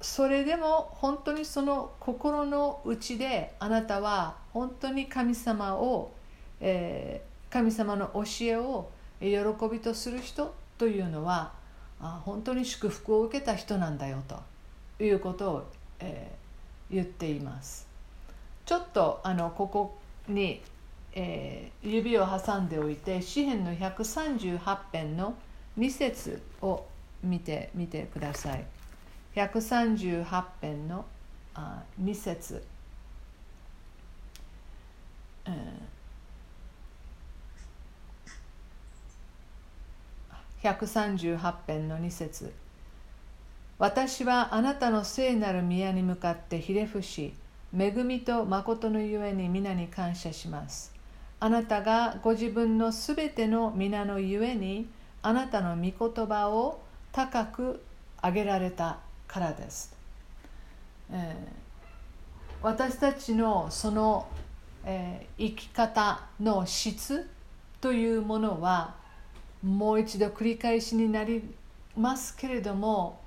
[0.00, 6.12] それでも本当にその心の内であなたは本当に神様を、
[6.60, 8.90] えー、神様の教えを
[9.20, 9.28] 喜
[9.70, 11.52] びとする人というのは
[12.00, 17.86] あ本当に祝福を受けた人なんだよということを、えー、言っています。
[18.66, 20.62] ちょっとあのここに、
[21.12, 25.34] えー、指を挟んでおいて詩篇の138編の
[25.78, 26.84] 2節を
[27.22, 28.64] 見てみてください。
[29.34, 31.04] 138編の
[31.54, 32.62] あ2節、
[35.46, 35.93] えー
[40.64, 42.50] 138編の2節。
[43.78, 47.34] 私はあなたの聖なる宮に向かってひれ伏し
[47.76, 50.94] 恵みと誠のゆえに皆に感謝します。
[51.38, 54.88] あなたがご自分のすべての皆のゆえに
[55.20, 56.80] あなたの御言葉を
[57.12, 57.82] 高く
[58.22, 59.94] 上げられたからです、
[61.10, 64.26] えー、私たちのその、
[64.84, 67.28] えー、生き方の質
[67.82, 68.94] というものは
[69.64, 71.42] もう一度繰り返しになり
[71.96, 73.20] ますけれども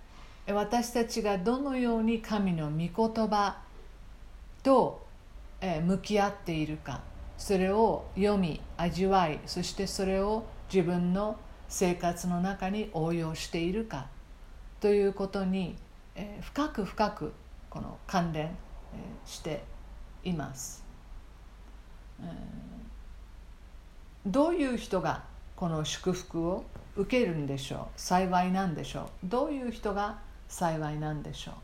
[0.47, 3.57] 私たちがどのように神の御言葉
[4.61, 5.05] と
[5.61, 7.01] 向き合っているか
[7.37, 11.37] それを読み味わいそしてそれを自分の
[11.69, 14.07] 生活の中に応用しているか
[14.79, 15.75] ということに
[16.41, 17.33] 深く深く
[17.69, 18.55] この関連
[19.25, 19.63] して
[20.23, 20.83] います。
[24.25, 25.23] どういう人が
[25.57, 26.63] この祝福を
[26.95, 27.79] 受けるんでしょう。
[27.97, 29.07] 幸いなんでしょう。
[29.25, 31.55] どういう人が幸いなんでしょう、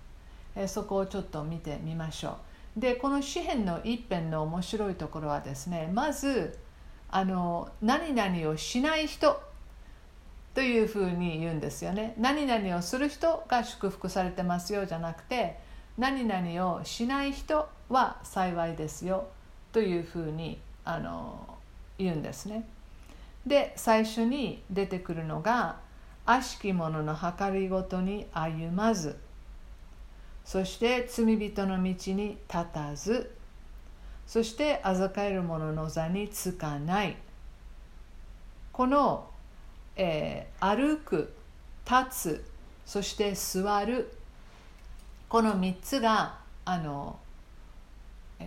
[0.55, 2.37] えそこをちょっと見てみましょ
[2.77, 2.79] う。
[2.79, 6.57] でこの詩篇の一編の面白いところはですねまず
[7.11, 9.39] あの何々をしない人
[10.55, 12.15] というふうに言うんですよね。
[12.17, 15.59] 何々をする人が祝福されてますよじゃなくて
[15.99, 19.27] 何々をしない人は幸いですよ
[19.71, 21.57] というふうにあの
[21.99, 22.65] 言うんですね。
[23.45, 25.77] で最初に出てくるのが
[26.25, 29.17] 悪しき者の計りごとに歩まず
[30.45, 33.35] そして罪人の道に立たず
[34.25, 37.17] そして預かえる者の座につかない。
[38.71, 39.29] この、
[39.95, 41.33] えー、歩く
[41.85, 42.45] 立つ
[42.85, 44.11] そして座る
[45.29, 47.19] この3つがあの、
[48.39, 48.43] え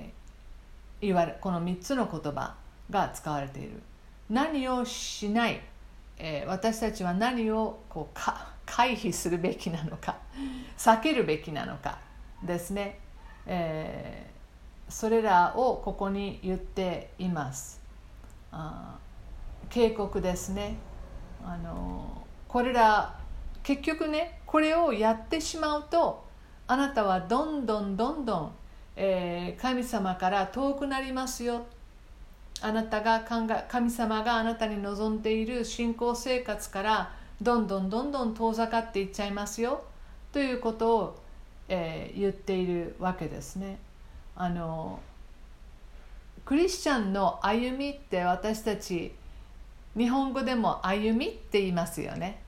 [1.00, 2.54] ー、言われこの3つの言葉
[2.90, 3.80] が使われている。
[4.28, 5.60] 何をしない、
[6.18, 10.16] えー、私たちは何をこうか回避するべきなのか
[10.76, 11.98] 避けるべきなのか
[12.42, 12.98] ですね、
[13.46, 17.80] えー、それらをここに言っています。
[18.50, 18.98] あ
[19.70, 20.76] 警告ですね。
[21.44, 23.18] あのこれら
[23.62, 26.24] 結局ねこれをやってしまうと
[26.66, 28.52] あなたはどんどんどんどん、
[28.96, 31.66] えー、神様から遠くなりますよ。
[32.66, 39.84] あなたが考え神様があなたに望んでいる信仰生活からどんどんどんどん遠ざかっていっちゃいますよ
[40.32, 41.18] ということを、
[41.68, 43.78] えー、言っているわけですね。
[44.34, 44.98] あの
[46.44, 49.12] クリスチャンの歩みって私たち
[49.96, 52.42] 日本語でも歩みって言いますよね。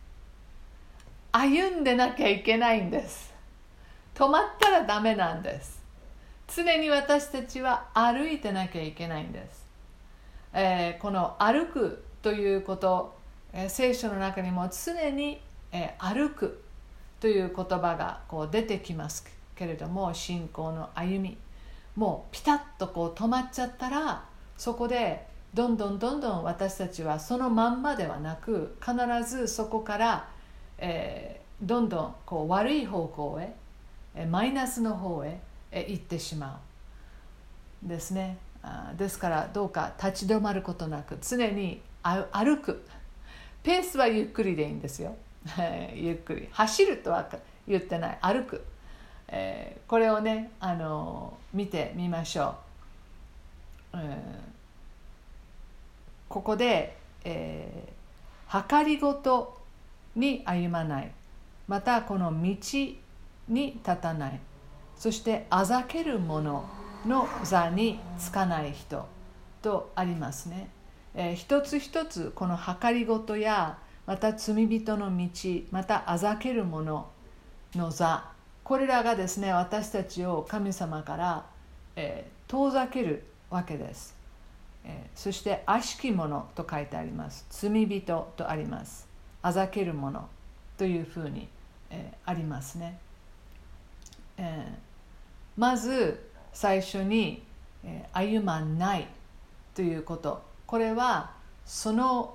[1.31, 3.33] 歩んでなきゃいけないんです。
[4.16, 5.81] 止まったらダメなんです。
[6.49, 9.68] 常に私たちは歩いてなきゃいけないんです。
[10.61, 13.14] えー、この歩くということ、
[13.52, 15.40] えー、聖書の中にも常に、
[15.70, 16.64] えー、歩く
[17.20, 21.36] という言葉がこう出てきますけれども信仰の歩み
[21.94, 24.24] もうピタッとこう止まっちゃったら
[24.56, 28.96] そこでどんどんどんどん私たちはそのまんまではなく必
[29.28, 30.28] ずそこから、
[30.78, 35.40] えー、どんどんこう悪い方向へマイナスの方へ
[35.70, 36.61] 行ってしま
[37.84, 38.38] うですね。
[38.96, 42.84] ですからどうか立ち止まることなく常に歩く。
[43.62, 45.16] ペースはゆっくりでいいんですよ。
[45.94, 46.48] ゆっくり。
[46.52, 47.28] 走るとは
[47.66, 48.18] 言ってない。
[48.22, 48.64] 歩く、
[49.28, 52.56] えー、これをねあの見てみましょ
[53.94, 54.02] う、えー、
[56.28, 59.61] ここで、えー、計りごと
[60.16, 61.12] に歩まない。
[61.66, 62.56] またこの道に
[63.48, 64.40] 立たない。
[64.96, 66.78] そしてあざける者の。
[67.07, 69.07] の座につかない人
[69.62, 70.68] とありますね、
[71.14, 75.28] えー、一つ一つこの計りごとやまた罪人の道
[75.70, 77.09] またあざける者
[77.74, 78.24] の座
[78.64, 81.46] これらがですね私たちを神様から、
[81.96, 84.14] えー、遠ざけるわけです、
[84.84, 87.46] えー、そして悪しき者と書いてあります。
[87.51, 89.09] 罪人とあります。
[89.40, 90.28] あざける者
[90.76, 91.49] というふうに、
[91.90, 92.99] えー、ありますね、
[94.36, 94.76] えー、
[95.57, 97.42] まず最初に、
[98.12, 99.07] 歩まない
[99.74, 100.42] ということ。
[100.66, 101.30] これは
[101.64, 102.34] その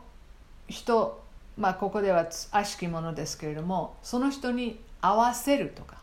[0.68, 1.24] 人
[1.58, 5.98] まあここでは悪しきものですけれどもその人に合わせるとか、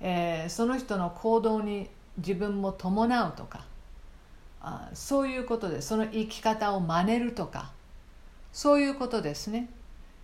[0.00, 3.64] えー、その人の行動に自分も伴うとか
[4.60, 7.70] あそういうことでその生き方を真似るとか
[8.52, 9.68] そういうことですね、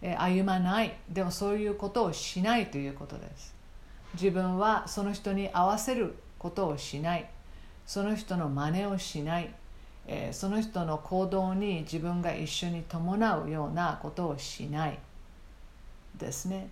[0.01, 0.97] えー、歩まない。
[1.09, 3.55] でもそういうことをしないということです。
[4.15, 7.27] 自分はその人に合わせることをしない。
[7.87, 9.55] その人の真似をしない。
[10.07, 14.99] え、その人の行動に自分が一緒に伴うようなことをしない。
[16.19, 16.69] ですね、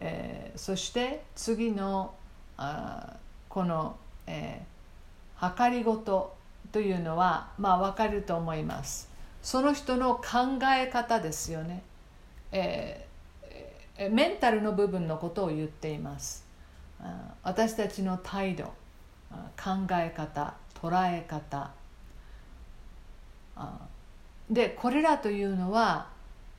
[0.00, 2.14] え、そして次の
[2.56, 3.16] あ
[3.48, 3.96] この、
[4.26, 6.34] えー、計りごと
[6.72, 9.08] というのはまあ分かると思います。
[9.40, 11.84] その人の考え方ですよね、
[12.50, 16.44] えー、メンタルの部分のことを言っています。
[17.44, 18.72] 私たちの態度。
[19.30, 21.70] 考え方捉え方。
[24.50, 26.08] でこれらというのは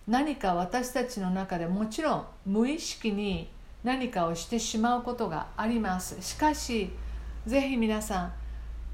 [0.08, 3.50] 何か私たちの中でもちろん無意識に
[3.84, 6.22] 何かをしてしまうことがあります。
[6.22, 6.92] しかし
[7.46, 8.34] ぜひ皆さん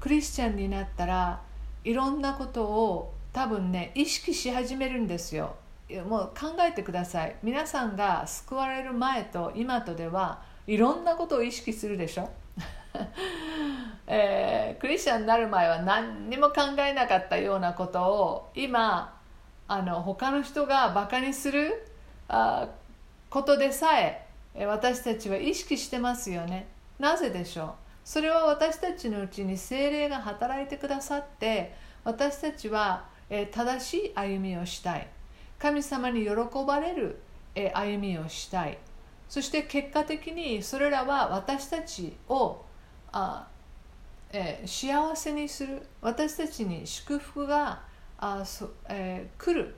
[0.00, 1.40] クリスチャンになったら
[1.82, 5.56] いろんなことを多分ね意識し始めるんですよ。
[6.08, 7.36] もう考えてください。
[7.42, 12.30] 皆さんが救われる前と今とではいろんなことを意識するでしょ。
[14.06, 19.18] えー、クリスチャンになる前は何にも考えなかったようなことを今
[19.66, 21.86] あの他の人がバカにする
[22.28, 22.68] あ
[23.30, 24.26] ことでさえ
[24.66, 26.68] 私たちは意識してますよね。
[26.98, 27.72] なぜでしょう？
[28.04, 31.74] それは私たちのうちに精霊が働いてくださって
[32.04, 35.08] 私たちは、え正しい歩みをしたい。
[35.58, 36.30] 神様に喜
[36.66, 37.18] ばれる、
[37.54, 38.78] え歩みをしたい。
[39.28, 42.62] そして結果的にそれらは私たちを
[43.16, 43.46] あ
[44.32, 45.80] えー、幸せにする。
[46.00, 47.82] 私たちに祝福が
[48.18, 49.76] あそ、えー、来る。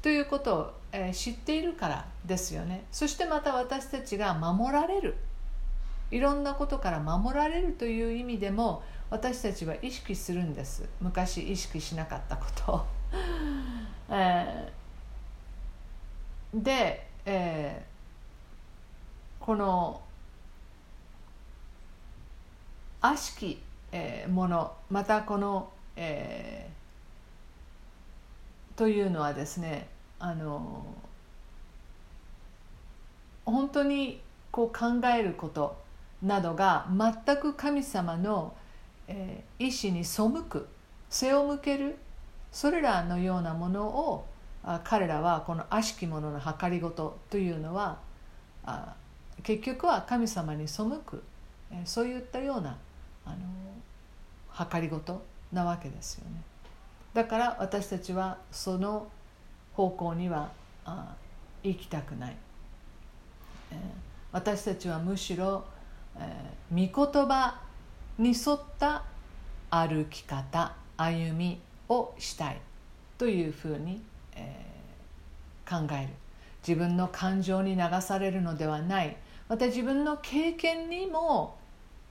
[0.00, 2.84] ということを、えー、知っているからですよね。
[2.90, 5.16] そしてまた私たちが守られる。
[6.10, 10.88] いろんなことから守られるという意味でも私たちは意識するんです。
[11.02, 12.86] 昔意識しなかったことを、
[14.08, 20.00] えー、で、えー、この
[23.02, 29.88] 悪しきえ、ものまたこの、えー、というのはですね
[30.18, 30.84] あの
[33.44, 35.76] 本当にこう考えること
[36.22, 38.54] などが全く神様の、
[39.08, 40.66] えー、意志に背く
[41.10, 41.96] 背を向ける
[42.50, 44.26] それらのようなものを
[44.64, 47.98] あ彼らはこの悪しき者の計りごとというのは
[48.64, 48.94] あ
[49.42, 51.22] 結局は神様に背く、
[51.72, 52.78] え、そういったような
[53.24, 56.42] あの計りごとなわけですよね。
[57.14, 59.08] だから私たちはその
[59.74, 60.50] 方向には
[60.84, 61.14] あ
[61.62, 62.36] 行きたくない、
[63.70, 63.78] えー、
[64.32, 65.64] 私たちはむしろ、
[66.16, 67.60] えー、御言葉
[68.18, 69.04] に沿った
[69.70, 72.60] 歩き方歩みをしたい
[73.18, 74.02] というふうに、
[74.34, 76.08] えー、考える。
[76.66, 79.16] 自分の感情に流されるのではない。
[79.48, 81.58] また自分の経験にも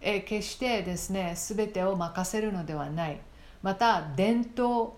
[0.02, 3.20] えー、決してですね全てを任せるのではない。
[3.62, 4.94] また伝統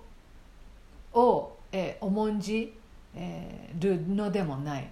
[1.13, 2.73] を、えー、重んじ、
[3.15, 4.89] え、るのでもない。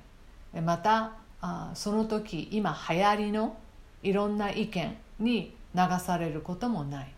[0.61, 3.57] またあその時今流行りの
[4.03, 7.13] いろんな意見に流されることもない。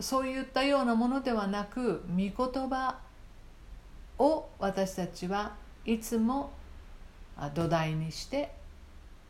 [0.00, 2.98] そういったようなものではなく御言葉
[4.18, 5.52] を私たちは
[5.84, 6.50] いつも
[7.54, 8.52] 土台にして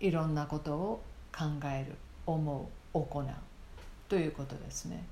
[0.00, 1.02] いろんなことを
[1.36, 3.26] 考える思う行う。
[4.08, 5.04] ということですね。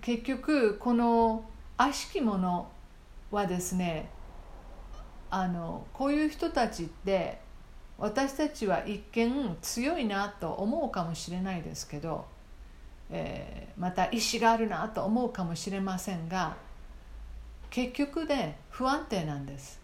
[0.00, 1.44] 結局この
[1.76, 2.68] 悪しき者
[3.30, 4.08] はですね
[5.30, 7.38] あのこういう人たちって
[7.98, 12.24] 私たちは一見強いなと思うかもしれないですけど、
[13.10, 16.56] えー、また意志があるなと思うかもしれませんが
[17.68, 19.78] 結局で不安定なんです。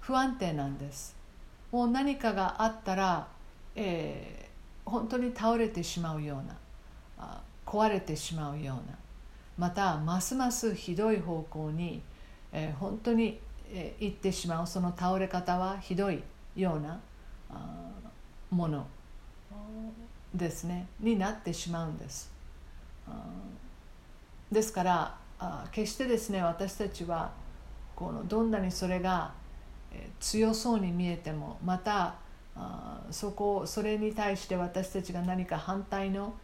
[0.00, 1.15] 不安定なんです。
[1.76, 3.28] もう何かがあったら、
[3.74, 8.96] えー、本当に倒れてしまうような壊れてしまうような
[9.58, 12.00] またますますひどい方向に、
[12.50, 13.38] えー、本当に、
[13.70, 16.22] えー、行ってしまうその倒れ方はひどい
[16.56, 16.98] ような
[18.50, 18.86] もの
[20.34, 22.32] ですねになってしまうんです。
[24.50, 27.32] ですからあ決してですね私たちは
[27.94, 29.34] このどんなにそれが
[30.20, 32.16] 強そうに見えてもまた
[32.56, 36.34] あそこそれに対して私たちが何か反対の、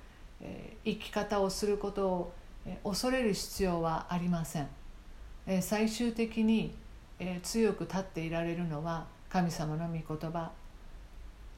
[0.41, 2.33] え生き方をすることを、
[2.67, 4.69] え恐れる必要はありません、
[5.47, 6.75] え最終的に、
[7.19, 10.51] え強く立っていられるのは神様の御言葉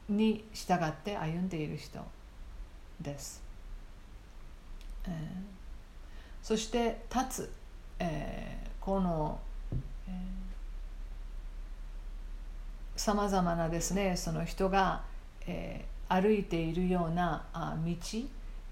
[0.08, 1.98] に従って歩んでいる人
[3.00, 3.42] です、
[5.08, 5.10] え
[6.44, 7.52] そして立つ、
[7.98, 9.40] えー、この
[12.96, 15.02] さまざまなですねその人が、
[15.46, 17.92] えー、歩いているようなあ道、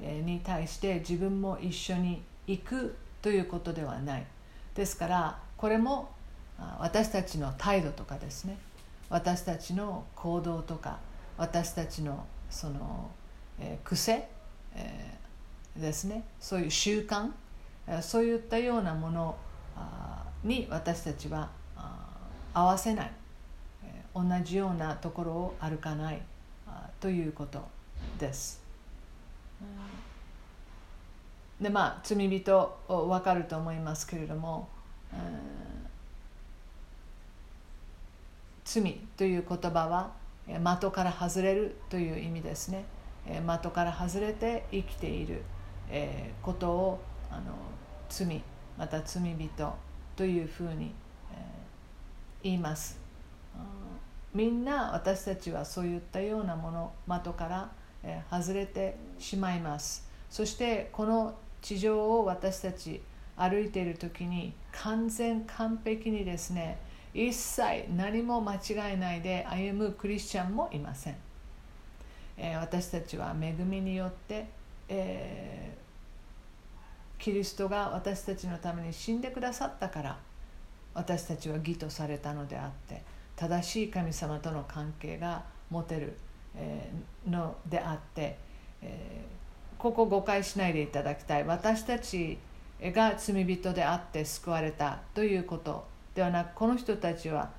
[0.00, 4.26] えー、に対して自分も一緒に行くということではない。
[4.74, 6.10] ですからこれも
[6.78, 8.56] 私たちの態度とかですね。
[9.08, 10.98] 私たちの行動とか
[11.36, 13.10] 私たちのその、
[13.60, 14.28] えー、癖、
[14.74, 16.24] えー、ですね。
[16.40, 17.30] そういう習慣
[18.00, 19.36] そういったようなもの
[20.44, 21.50] に私たちは
[22.54, 23.10] 合わせない。
[24.14, 26.22] 同じようなところを歩かない
[27.00, 27.66] ということ
[28.18, 28.62] です。
[31.60, 34.68] でまあ罪人分かると思いますけれども
[38.64, 40.10] 罪という言葉は
[40.46, 42.84] 的から外れるという意味ですね。
[43.26, 45.42] 的から外れて生きている
[46.42, 47.00] ことを
[47.30, 47.54] あの
[48.08, 48.42] 罪
[48.76, 49.74] また罪人
[50.16, 50.92] というふうに、
[51.32, 52.98] えー、言います、
[54.34, 57.70] みんな私たちはそういったようなもの的から、
[58.30, 60.08] 外れてしまいます。
[60.30, 63.00] そしてこの地上を私たち
[63.36, 66.78] 歩いている時に完全完璧にですね
[67.14, 71.16] 一切何も間違いないで歩むクリスチャンもいません、
[72.38, 74.46] え、私たちは恵みによって、
[74.88, 75.76] え
[77.18, 80.18] キリストが私たちのために死んでくださったから
[80.94, 83.02] 私たちは義とされたのであって
[83.36, 86.16] 正しい神様との関係が持てる、
[87.26, 88.38] のであって、
[89.78, 91.44] ここ誤解しないでいただきたい。
[91.44, 92.38] 私たち
[92.82, 97.50] が罪人であって救われたということではなくこの人たちは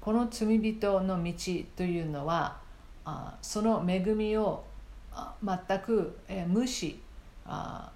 [0.00, 1.32] この罪人の道
[1.76, 2.56] というのは
[3.42, 4.64] その恵みを
[5.44, 6.18] 全く、
[6.48, 7.00] 無視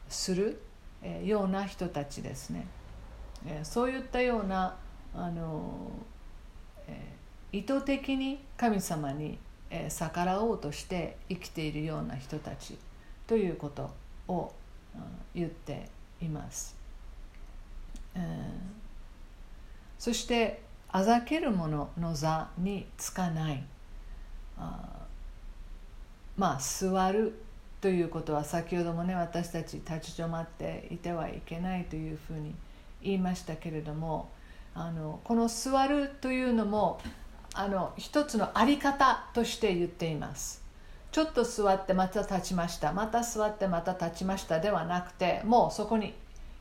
[0.09, 0.61] する
[1.25, 2.67] ような人たちですね、
[3.63, 4.77] そういったような
[5.15, 5.91] あの、
[7.53, 9.39] 意図的に神様に、
[9.89, 12.79] 逆らおうとして生きているような人たち
[13.27, 13.91] ということ
[14.29, 14.53] を、
[15.35, 15.89] 言って
[16.23, 16.77] います、
[19.99, 23.63] そしてあざける者の座につかない。
[24.59, 25.07] あ
[26.37, 27.35] まあ座る
[27.81, 32.55] ということは先ほどもね私たち立ち止まっていてはいけないというふうに
[33.03, 34.31] 言いましたけれども
[34.75, 37.01] あのこの座るというのも
[37.59, 40.63] あの一つの在り方として言っています。
[41.11, 42.93] ちょっと座ってまた立ちました。
[42.93, 46.15] また座ってまた立ちましたではなくてもうそこに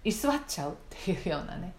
[0.05, 1.73] 居座っちゃうっていうようなね、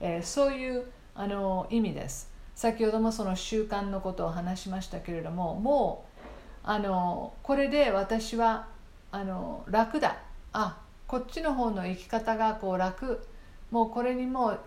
[0.00, 0.84] えー、そういう
[1.14, 2.30] あの意味です。
[2.54, 6.20] 先ほどもその習慣のことを話しましたけれどももう
[6.64, 8.66] あのこれで私は
[9.10, 10.18] あの楽だ。
[10.52, 13.26] あこっちの方の生き方がこう楽。
[13.70, 14.58] もうこれにもう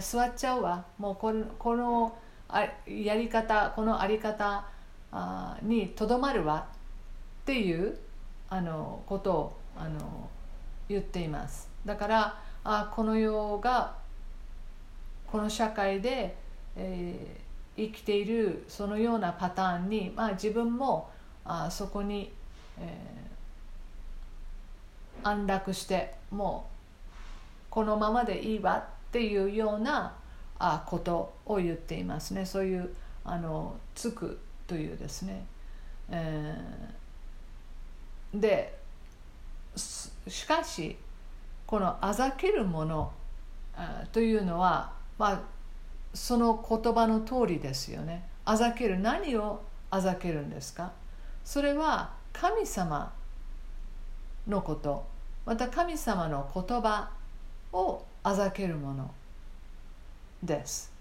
[0.00, 0.86] 座っちゃうわ。
[0.96, 2.16] もうこのこの
[2.54, 4.64] あやり方この在り方
[5.12, 6.66] あにとどまるわ
[7.42, 7.98] っていう
[8.48, 10.28] あのことをあの
[10.88, 11.68] 言っています。
[11.84, 13.94] だからあこの世が
[15.26, 16.36] この社会で、
[16.76, 17.44] えー
[17.76, 21.10] 生きているそのようなパターンに、まあ、自分も
[21.44, 22.32] あそこに、
[22.78, 23.14] え
[25.22, 26.68] 安楽しても
[27.10, 27.14] う
[27.70, 30.14] このままでいいわっていうような
[30.66, 32.46] あことを言っていますね。
[32.46, 35.44] そういうあのつくというですね、
[36.10, 38.78] えー、で
[39.76, 40.96] しかし
[41.66, 43.12] このあざけるもの
[44.12, 45.40] というのは、まあ、
[46.14, 48.26] その言葉の通りですよね。
[48.46, 50.92] あざける何をあざけるんですか？
[51.44, 53.12] それは神様
[54.48, 55.12] のこと。
[55.44, 57.10] また神様の言葉
[57.72, 59.10] をあざけるもの。
[60.44, 60.92] です、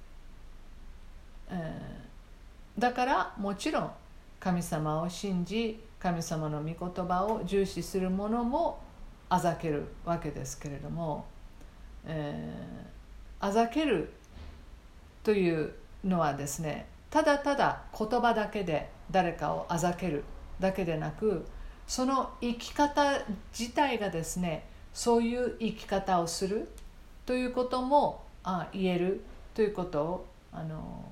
[2.78, 3.92] だからもちろん
[4.40, 8.82] 神様を信じ神様の御言葉を重視する者も
[9.30, 11.26] あざけるわけですけれども、
[12.06, 14.12] えー、あざける
[15.24, 15.74] という
[16.04, 20.24] のはですねただただ言葉だけで誰かをあざける
[20.60, 21.46] だけでなく
[21.88, 23.22] その生き方
[23.58, 26.70] 自体がですねそういう生き方をする
[27.26, 29.22] ということもあ言える
[29.54, 30.04] ということ？
[30.04, 31.04] をあの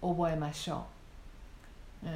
[0.00, 0.84] 覚えましょ
[2.02, 2.12] う、えー、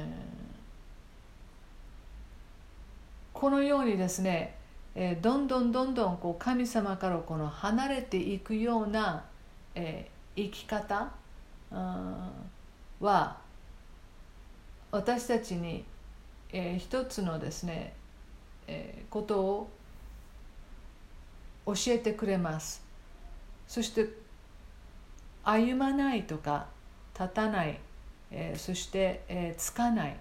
[3.33, 4.55] このようにですね、
[4.95, 9.25] えー、どんどんどんどんこう神様からこの離れていくような、
[9.75, 11.11] えー、生き方？
[12.99, 13.37] は
[14.91, 15.85] 私たちに、
[16.51, 17.93] えー、一つのですね、
[18.67, 19.69] えー、ことを
[21.67, 22.83] 教えてくれます。
[23.67, 24.09] そして
[25.43, 26.67] 歩まないとか
[27.13, 27.79] 立たない、
[28.31, 30.15] えー、そして、えー、つかない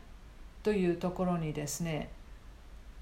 [0.62, 2.10] というところにですね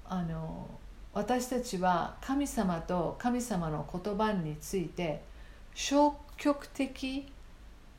[0.05, 0.67] あの
[1.13, 5.21] 私たちは神様と神様の言葉について
[5.73, 7.27] 消極的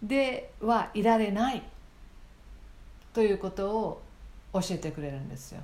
[0.03, 1.63] ではいられない
[3.13, 4.03] ということを
[4.53, 5.61] 教えてくれるんですよ。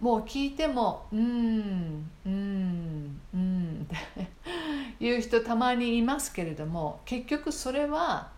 [0.00, 4.28] もう聞いても「うんうんうん」って
[4.98, 8.30] 言う人たまにいますけれども結局それは、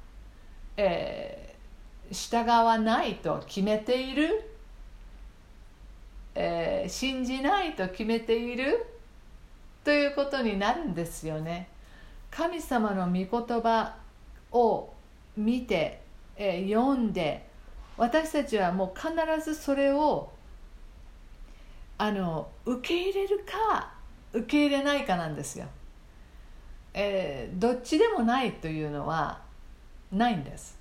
[0.76, 4.50] えー、従わないと決めている、
[6.34, 8.84] えー、信じないと決めている
[9.84, 11.68] ということになるんですよね。
[12.30, 13.26] 神様の御言
[13.60, 13.94] 葉
[14.50, 14.92] を
[15.36, 16.00] 見て、
[16.36, 17.46] えー、読んで
[17.96, 19.12] 私たちはもう必
[19.44, 20.31] ずそれを
[21.98, 23.92] あの受け入れるか
[24.32, 25.66] 受け入れないかなんですよ、
[26.94, 29.40] えー、どっちでもないというのは
[30.10, 30.78] ないんです。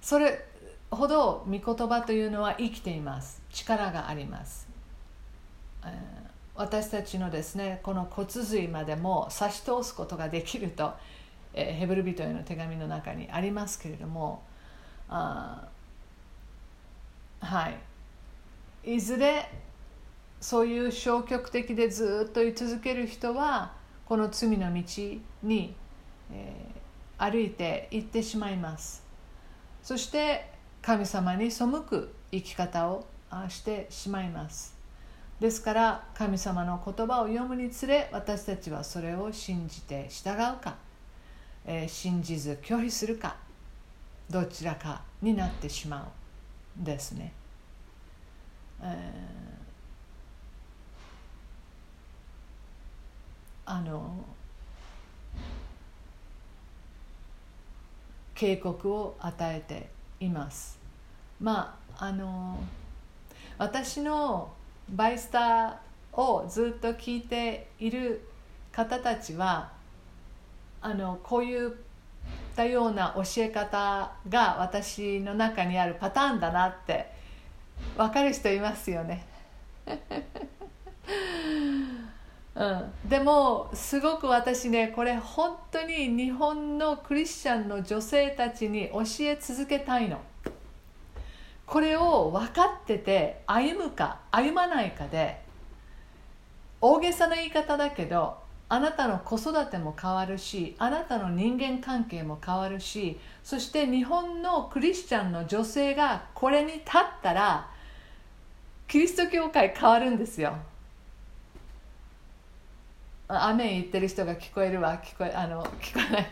[0.00, 0.44] それ
[0.90, 3.42] ほど御言葉というのは生きています。
[3.50, 4.68] 力があります、
[5.84, 5.90] えー、
[6.54, 10.94] 私たちのですねこの骨髄までも差し通すことができると、
[11.54, 14.42] えー、ヘブル人への手紙の中にありますけれども
[15.08, 15.68] あ
[17.40, 18.94] はい。
[18.94, 19.50] いずれ
[20.40, 23.72] そういう消極的でずっと居続ける人は
[24.06, 24.82] この罪の道
[25.42, 25.74] に、
[26.32, 29.04] えー、歩いて行ってしまいます。
[29.82, 33.06] そして神様に背く生き方を
[33.48, 34.76] してしまいます。
[35.40, 40.76] ですから神様の言葉を読むにつれ私たちはそれを信じて従うか、
[41.64, 43.36] えー、信じず拒否するか
[44.28, 46.10] どちらかになってしま
[46.80, 47.32] うですね、
[48.82, 49.67] えー
[53.70, 54.24] あの
[58.34, 59.90] 警告を与えて
[60.24, 60.78] います。
[61.38, 62.58] まああの
[63.58, 64.50] 私の
[64.88, 68.26] バイスターをずっと聞いている
[68.72, 69.70] 方たちは
[70.80, 71.70] あのこういっ
[72.56, 77.12] たような教え方が私の中にあるパターンだなって
[77.98, 79.26] 分かる人いますよね。
[82.58, 82.64] う
[83.06, 90.20] ん、でもすごく私ねこれ本当に日本のクリスチャンの女性たちに教え続けたいの。
[91.66, 95.40] これを分かってて歩むか歩まないかで
[96.80, 98.38] 大げさな言い方だけど
[98.70, 107.70] あなたの子育ても変わるしあなたの人間関係も変わるしそして日本のクリスチャンの女性がこれに立ったら
[108.88, 110.56] キリスト教会変わるんですよ。
[113.28, 115.00] 雨言ってる人が聞こえるわ。
[115.04, 116.26] 聞こえあの聞こえない。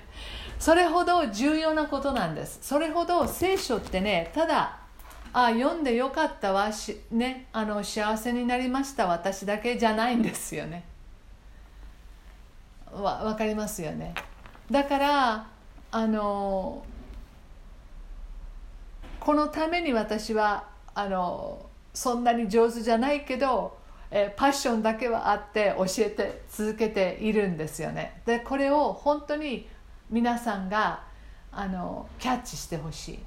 [0.58, 2.58] それほど重要なことなんです。
[2.62, 4.78] それほど聖書ってねただ
[5.32, 10.84] あ読んでよかったわし、ね、あの幸せになりました私だけじゃないんですよね。
[12.90, 14.14] わ分かりますよね。
[14.70, 15.46] だから
[15.90, 16.82] あの
[19.20, 23.76] このために私はあのそんなに上手じゃないけど
[24.10, 28.20] えパッションだけはあって教えて続けているんですよね。
[28.24, 29.68] でこれを本当に
[30.10, 31.02] 皆さんが
[31.50, 33.18] あのキャッチしてほしい、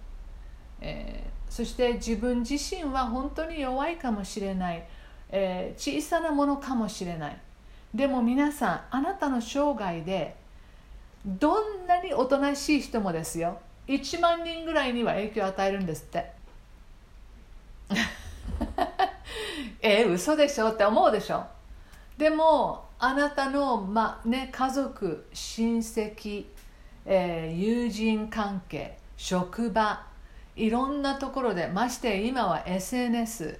[0.82, 4.88] えー、そして自分自身は本当に弱いかもしれない、
[5.30, 7.38] えー、小さなものかもしれない。
[7.94, 10.36] でも皆さんあなたの生涯で
[11.26, 13.60] どんなにおとなしい人もですよ。
[13.88, 16.32] 1万人ぐらいには影響を与えるんですって。
[19.82, 21.46] え嘘でしょって思うでしょ。
[22.18, 26.46] でもあなたの、まね、家族親戚、
[27.06, 30.06] えー、友人関係職場
[30.58, 33.58] いろんなところでまして今は SNS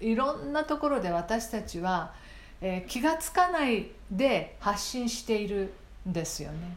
[0.00, 2.12] いろんなところで私たちは、
[2.60, 5.72] えー、気が付かないで発信している
[6.08, 6.76] んですよね、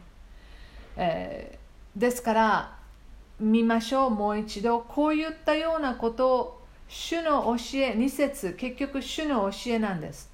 [0.96, 2.78] えー、ですから
[3.40, 6.59] 見ましょうもう一度こういったようなことを
[6.90, 10.32] 主の教え2節結局主の教えなんです。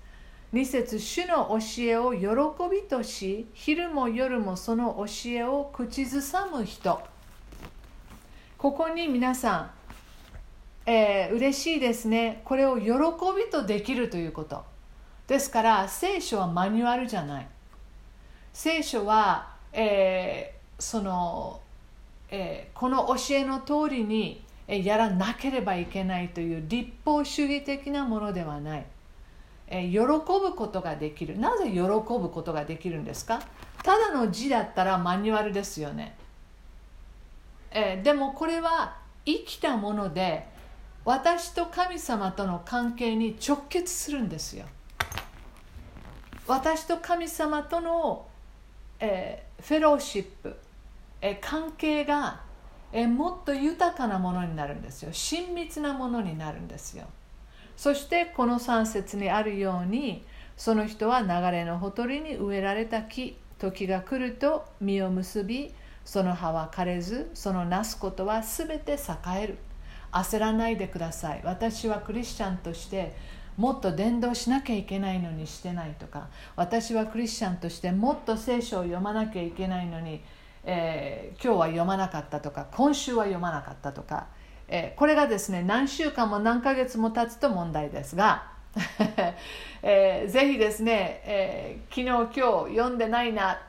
[0.54, 2.28] 2節主の教えを喜
[2.72, 7.02] びとし昼も夜もその教えを口ずさむ人。
[8.58, 12.42] ここに皆さん、えー、嬉しいですね。
[12.46, 12.90] これを喜
[13.36, 14.64] びとできるということ。
[15.28, 17.48] ですから聖書はマニュアルじゃない。
[18.54, 21.60] 聖書は、えー、その、
[22.30, 28.86] えー、この教えの通りにやらなければいけないという立法主義的なものではない。
[29.70, 31.40] 喜ぶことができる。
[31.40, 33.42] なぜ喜ぶことができるんですか？
[33.84, 36.16] ただの字だったらマニュアルですよね。
[38.04, 40.48] でもこれは生きたもので
[41.04, 44.66] 私と神様との関係に直結するんですよ。
[46.48, 48.28] 私と神様との、
[49.00, 50.56] え、フェローシップ、
[51.20, 52.42] え、関係が
[52.98, 55.10] えもっと豊かなものになるんですよ。
[55.12, 57.04] 親密なものになるんですよ。
[57.76, 60.24] そしてこの3節にあるように
[60.56, 65.74] その人は流れのほとりに植えられた木時が来ると実を結び
[66.06, 68.98] その葉は枯れずそのなすことは全て栄
[69.42, 69.58] える。
[70.14, 71.42] 焦らないでください。
[71.44, 73.14] 私はクリスチャンとして
[73.58, 76.30] もっと伝道しなきゃいけないのにしてないとか。
[76.56, 80.22] 私はクリスチャンとしてもっと聖書を読まなきゃいけないのに
[80.66, 84.28] えー、今日は読まなかったとか今週は読まなかったとか、
[84.68, 88.52] えー、これがですね何週間も何ヶ月も経つと問題ですが、
[89.84, 93.60] えー、ぜひですね、えー、昨日今日読んでないな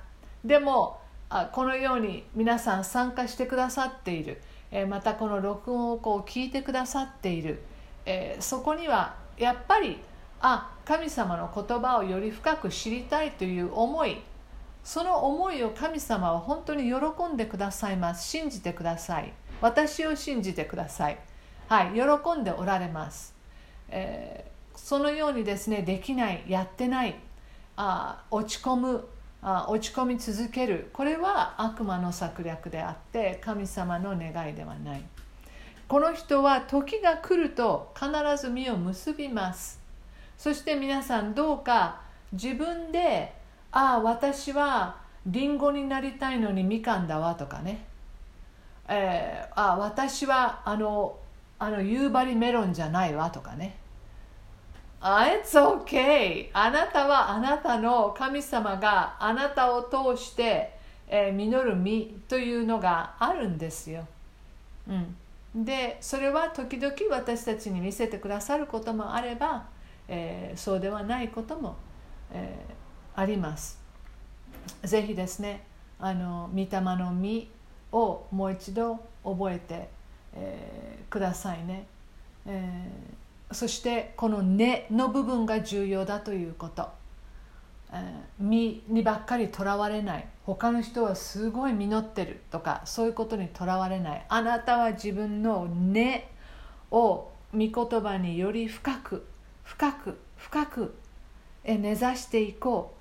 [0.45, 4.41] でもあこのように皆さん参加してくださっている、
[4.71, 7.63] えー、またこの録音をこう聞いてくださっている、
[8.07, 10.01] えー、そこにはやっぱり
[10.41, 14.23] あ神様の言葉をより深く知りたいという思い
[14.87, 16.95] その思いを神様は本当に喜
[17.27, 18.29] んでくださいます。
[18.29, 19.33] 信じてください。
[19.61, 21.19] 私を信じてください。
[21.67, 21.91] はい。
[21.95, 23.35] 喜んでおられます、
[23.89, 27.17] えー、そのようにですねできないやってない
[27.77, 29.09] あ落ち込む
[29.43, 30.89] あ落ち込み続ける。
[30.93, 35.03] これは悪魔の策略であって神様の願いではない。
[35.89, 38.09] この人は時が来ると必
[38.41, 39.81] ず実を結びます。
[40.39, 43.35] そして皆さんどうか自分で
[43.77, 44.97] ああ私は
[45.27, 47.85] リンゴになりたいのにみかんだわとかね、
[48.89, 51.19] えー、あ私はあの
[51.59, 53.77] あの夕張メロンじゃないわとかね。
[54.99, 60.75] あ It's okay あなたはあなたの神様があなたを通して、
[61.07, 64.07] えー、実る実というのがあるんですよ、
[64.89, 69.67] うん、でそれは時々私たちに見せてくださることもあれば、
[70.09, 71.77] えー、そうではないことも、
[72.33, 72.86] えー
[73.17, 73.81] あります。
[74.85, 75.65] ぜひですね
[75.99, 77.49] あの御霊の実
[77.93, 79.89] をもう一度覚えて、
[80.35, 81.87] えー、くださいね、
[82.45, 86.91] えー、そしてこの「根」の部分が重要だということ、
[87.93, 90.29] えー、実にばっかりとらわれない。
[90.45, 94.27] 他の人はすごい実ってるとかそういうことにとらわれない。
[94.29, 96.31] あなたは自分の根
[96.91, 99.27] を御言葉により深く
[99.65, 100.95] 深く深く
[101.65, 102.96] 根ざしていこう。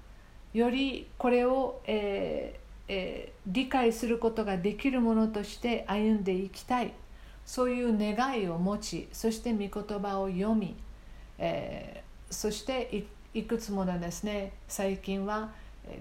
[0.58, 6.94] よりこれを、えーえー、理解することができるものとして歩んでいきたい。
[7.46, 10.76] そういう願いを持ちそして御言葉を読み、
[11.38, 15.52] えー、そしていくつものですね最近は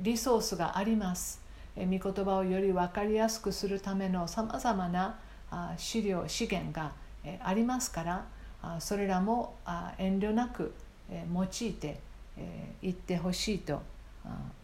[0.01, 1.41] リソースがあります、
[1.77, 5.19] えー、御言葉をより分かりやすくするためのさまざまな
[5.51, 6.93] あ資料資源が、
[7.23, 8.27] え、ありますから
[8.63, 10.73] あそれらもあ遠慮なく、
[11.11, 11.91] え、用いてい、
[12.39, 13.83] えー、ってほしいと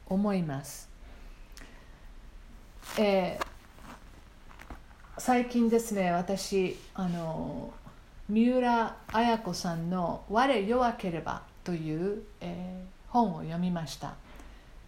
[0.06, 0.88] 思います、
[2.98, 7.72] えー、最近ですね私あの
[8.28, 14.14] 三浦綾子さんの「我弱ければ」という、えー、本を読みました、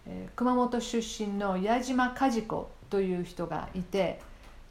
[0.07, 4.21] えー、熊本出身の矢島和子という人がいて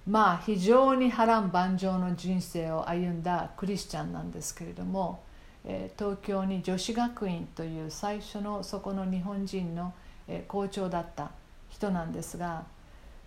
[0.07, 5.23] まあ非常に波乱万丈の人生を歩んだクリスチャンなんですけれども、
[5.65, 9.93] 東京に女子学院という最初のそこの日本人の、
[10.49, 11.31] 校長だった
[11.69, 12.65] 人なんですが、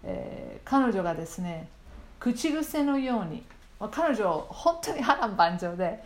[0.04, 1.68] え、彼女がですね
[2.20, 3.44] 口癖のように
[3.92, 6.04] 彼女本当に波乱万丈で、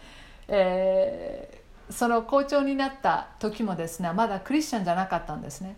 [0.48, 5.78] えー、その校長になった時もですねまだクリスチャンじゃなかったんですね。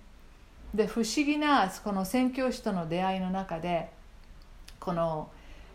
[0.73, 3.91] で不思議なこの宣教師との出会いの中で
[4.79, 5.29] この、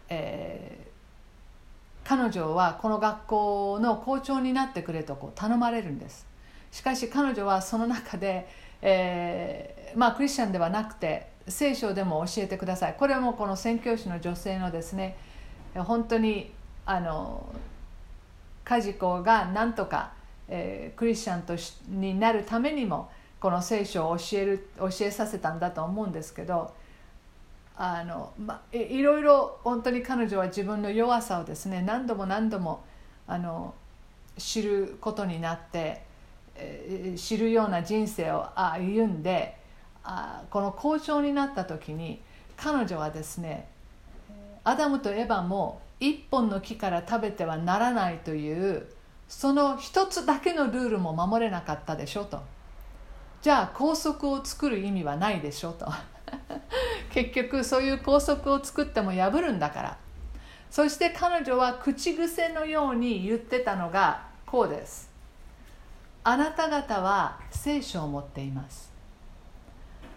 [0.09, 0.86] え、
[2.09, 6.25] 彼女はこの学校の校長になってくれとこう頼まれるんです。
[6.71, 8.47] しかし彼女はその中で、
[8.81, 12.95] えー、まあクリスチャンではなくて聖書でも教えてください。
[12.97, 15.17] これもこの宣教師の女性のですね
[15.75, 16.53] 本当に
[16.85, 17.45] あの
[18.65, 20.13] 梶子がなんとか、
[20.47, 26.73] えー、クリスチャンとしになるためにもこの聖書を教える教えさせたんだと思うんですけど
[27.77, 32.85] あの、ま、いろいろ本当に彼女は自分の弱さをですね何度も何度も
[33.27, 33.75] あの
[34.39, 36.03] 知ることになって、
[36.55, 39.57] えー、知るような人生を歩んで
[40.05, 42.21] あこの校長になった時に
[42.57, 43.69] 彼女はですね
[44.65, 48.87] アダムとエヴァも一本の木から食べてはならないという
[49.29, 52.41] その一つだけのルールも守れなかったでしょと。
[53.43, 55.87] じゃあ校則を作る意味はないでしょと。
[57.11, 59.97] 結局そういう校則を作っても破るんだから。
[60.71, 65.11] そして彼女は口癖のように言ってたのがこうです。
[66.25, 68.91] あなた方は聖書を持っています。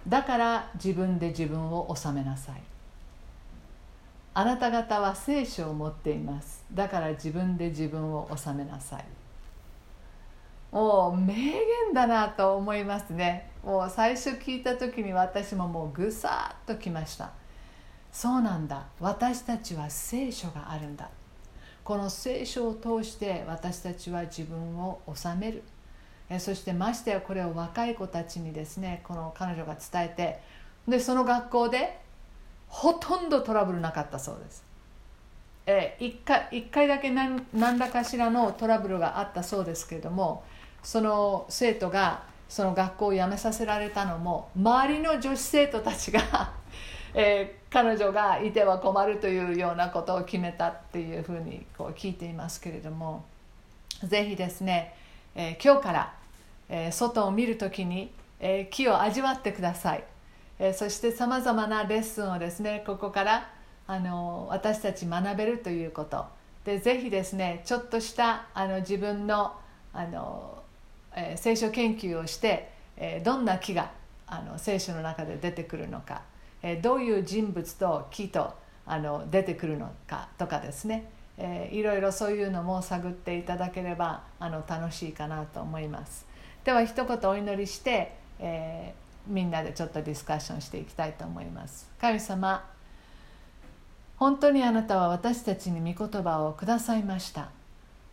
[0.07, 2.61] だから自分で自分を治めなさい。
[4.33, 6.63] あなた方は聖書を持っています。
[6.73, 9.05] だから自分で自分を治めなさい。
[10.71, 13.51] もう名言だなと思いますね。
[13.63, 17.31] もう最初聞いた時に私ももうぐさっときました。
[18.11, 18.87] そうなんだ。
[18.99, 21.09] 私たちは聖書があるんだ。
[21.83, 25.63] この聖書を通して私たちは自分を治める。
[26.37, 30.39] そしてましてやこれを若い子たちにですねこの彼女が伝えて
[30.87, 31.99] でその学校で
[32.67, 34.63] ほとんどトラブルなかったそうです。
[35.65, 40.43] えー、1, 回1回だけ何何らかしらのトラブルがあったそうですけれども
[40.83, 46.21] その生徒がその学校を辞めさせられたのも周りの女子生徒たちが
[47.15, 53.23] えー、彼女がいては困るというようなことを決めたっていうふうにこう聞いていますけれども
[54.03, 54.93] ぜひですね、
[55.35, 56.13] えー、今日から、
[56.69, 60.03] えー、外を見る時に、え木を味わってください。
[60.59, 63.49] えそしてさまざまなレッスンをですねここから
[63.87, 66.25] あの私たち学べるということ
[66.63, 69.53] でぜひですねちょっとしたあの自分の
[69.93, 70.58] あの、
[71.15, 73.91] えー、聖書研究をして、えー、どんな木が
[74.27, 76.21] あの聖書の中で出てくるのか、
[76.61, 78.53] えー、どういう人物と木と
[78.85, 86.25] あの出てくるのかとかですね、えー、いろいろそういうのも探っていただければあの楽しいかなと思います。
[86.63, 91.87] では一言お祈りして、えーみんなでちょっとディスカッションしていきたいと思います。
[92.01, 92.65] 神様
[94.17, 97.49] 本当にあなたは私たちに御言葉をくださいました。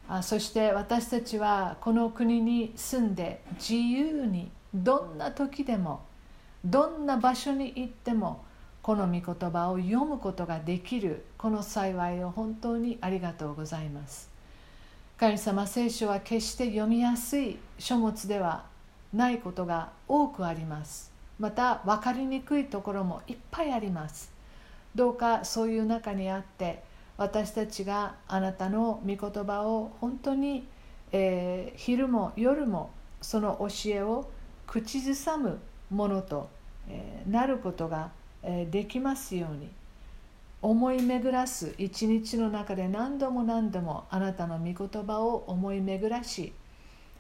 [0.08, 6.04] あそして私たちはこの国に住んで自由にどんな時でも
[6.64, 8.44] どんな場所に行っても
[8.82, 14.30] この御言葉を読むことができるこの幸いを本当にありがとうございます。
[15.18, 18.66] 神様聖書は決して読みやすい書物では
[19.12, 21.10] ないことが多くあります。
[21.40, 24.30] また分かりにくいところもいっぱいあります。
[24.94, 26.82] どうかそういう中にあって
[27.16, 30.66] 私たちがあなたの御言葉を本当に、
[31.12, 32.90] えー、昼も夜も
[33.20, 34.28] その教えを
[34.66, 35.58] 口ずさむ
[35.90, 36.50] ものと、
[36.88, 38.10] えー、なることが、
[38.42, 39.70] えー、できますように
[40.62, 46.52] 思い巡らす一日の中で何度も何度もあなたの御言葉を思い巡らし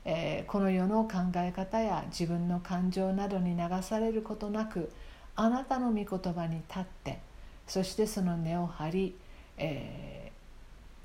[0.08, 4.92] え、この世の考え方や自分の感情などに流されることなく
[5.34, 7.18] あなたの御言葉に立って
[7.66, 9.16] そしてその根を張り、
[9.56, 10.32] え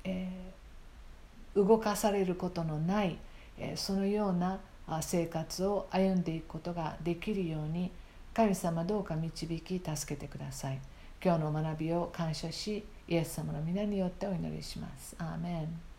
[0.04, 3.18] ーえー、動かされることのない、
[3.58, 4.60] えそのような
[5.00, 7.90] 生活を歩んでいくことができるように
[8.34, 10.80] 神様どうか導き助けてください。
[11.24, 15.14] 今日の学びを感謝しイエス様の皆によってお祈りします。
[15.18, 15.91] アーメン。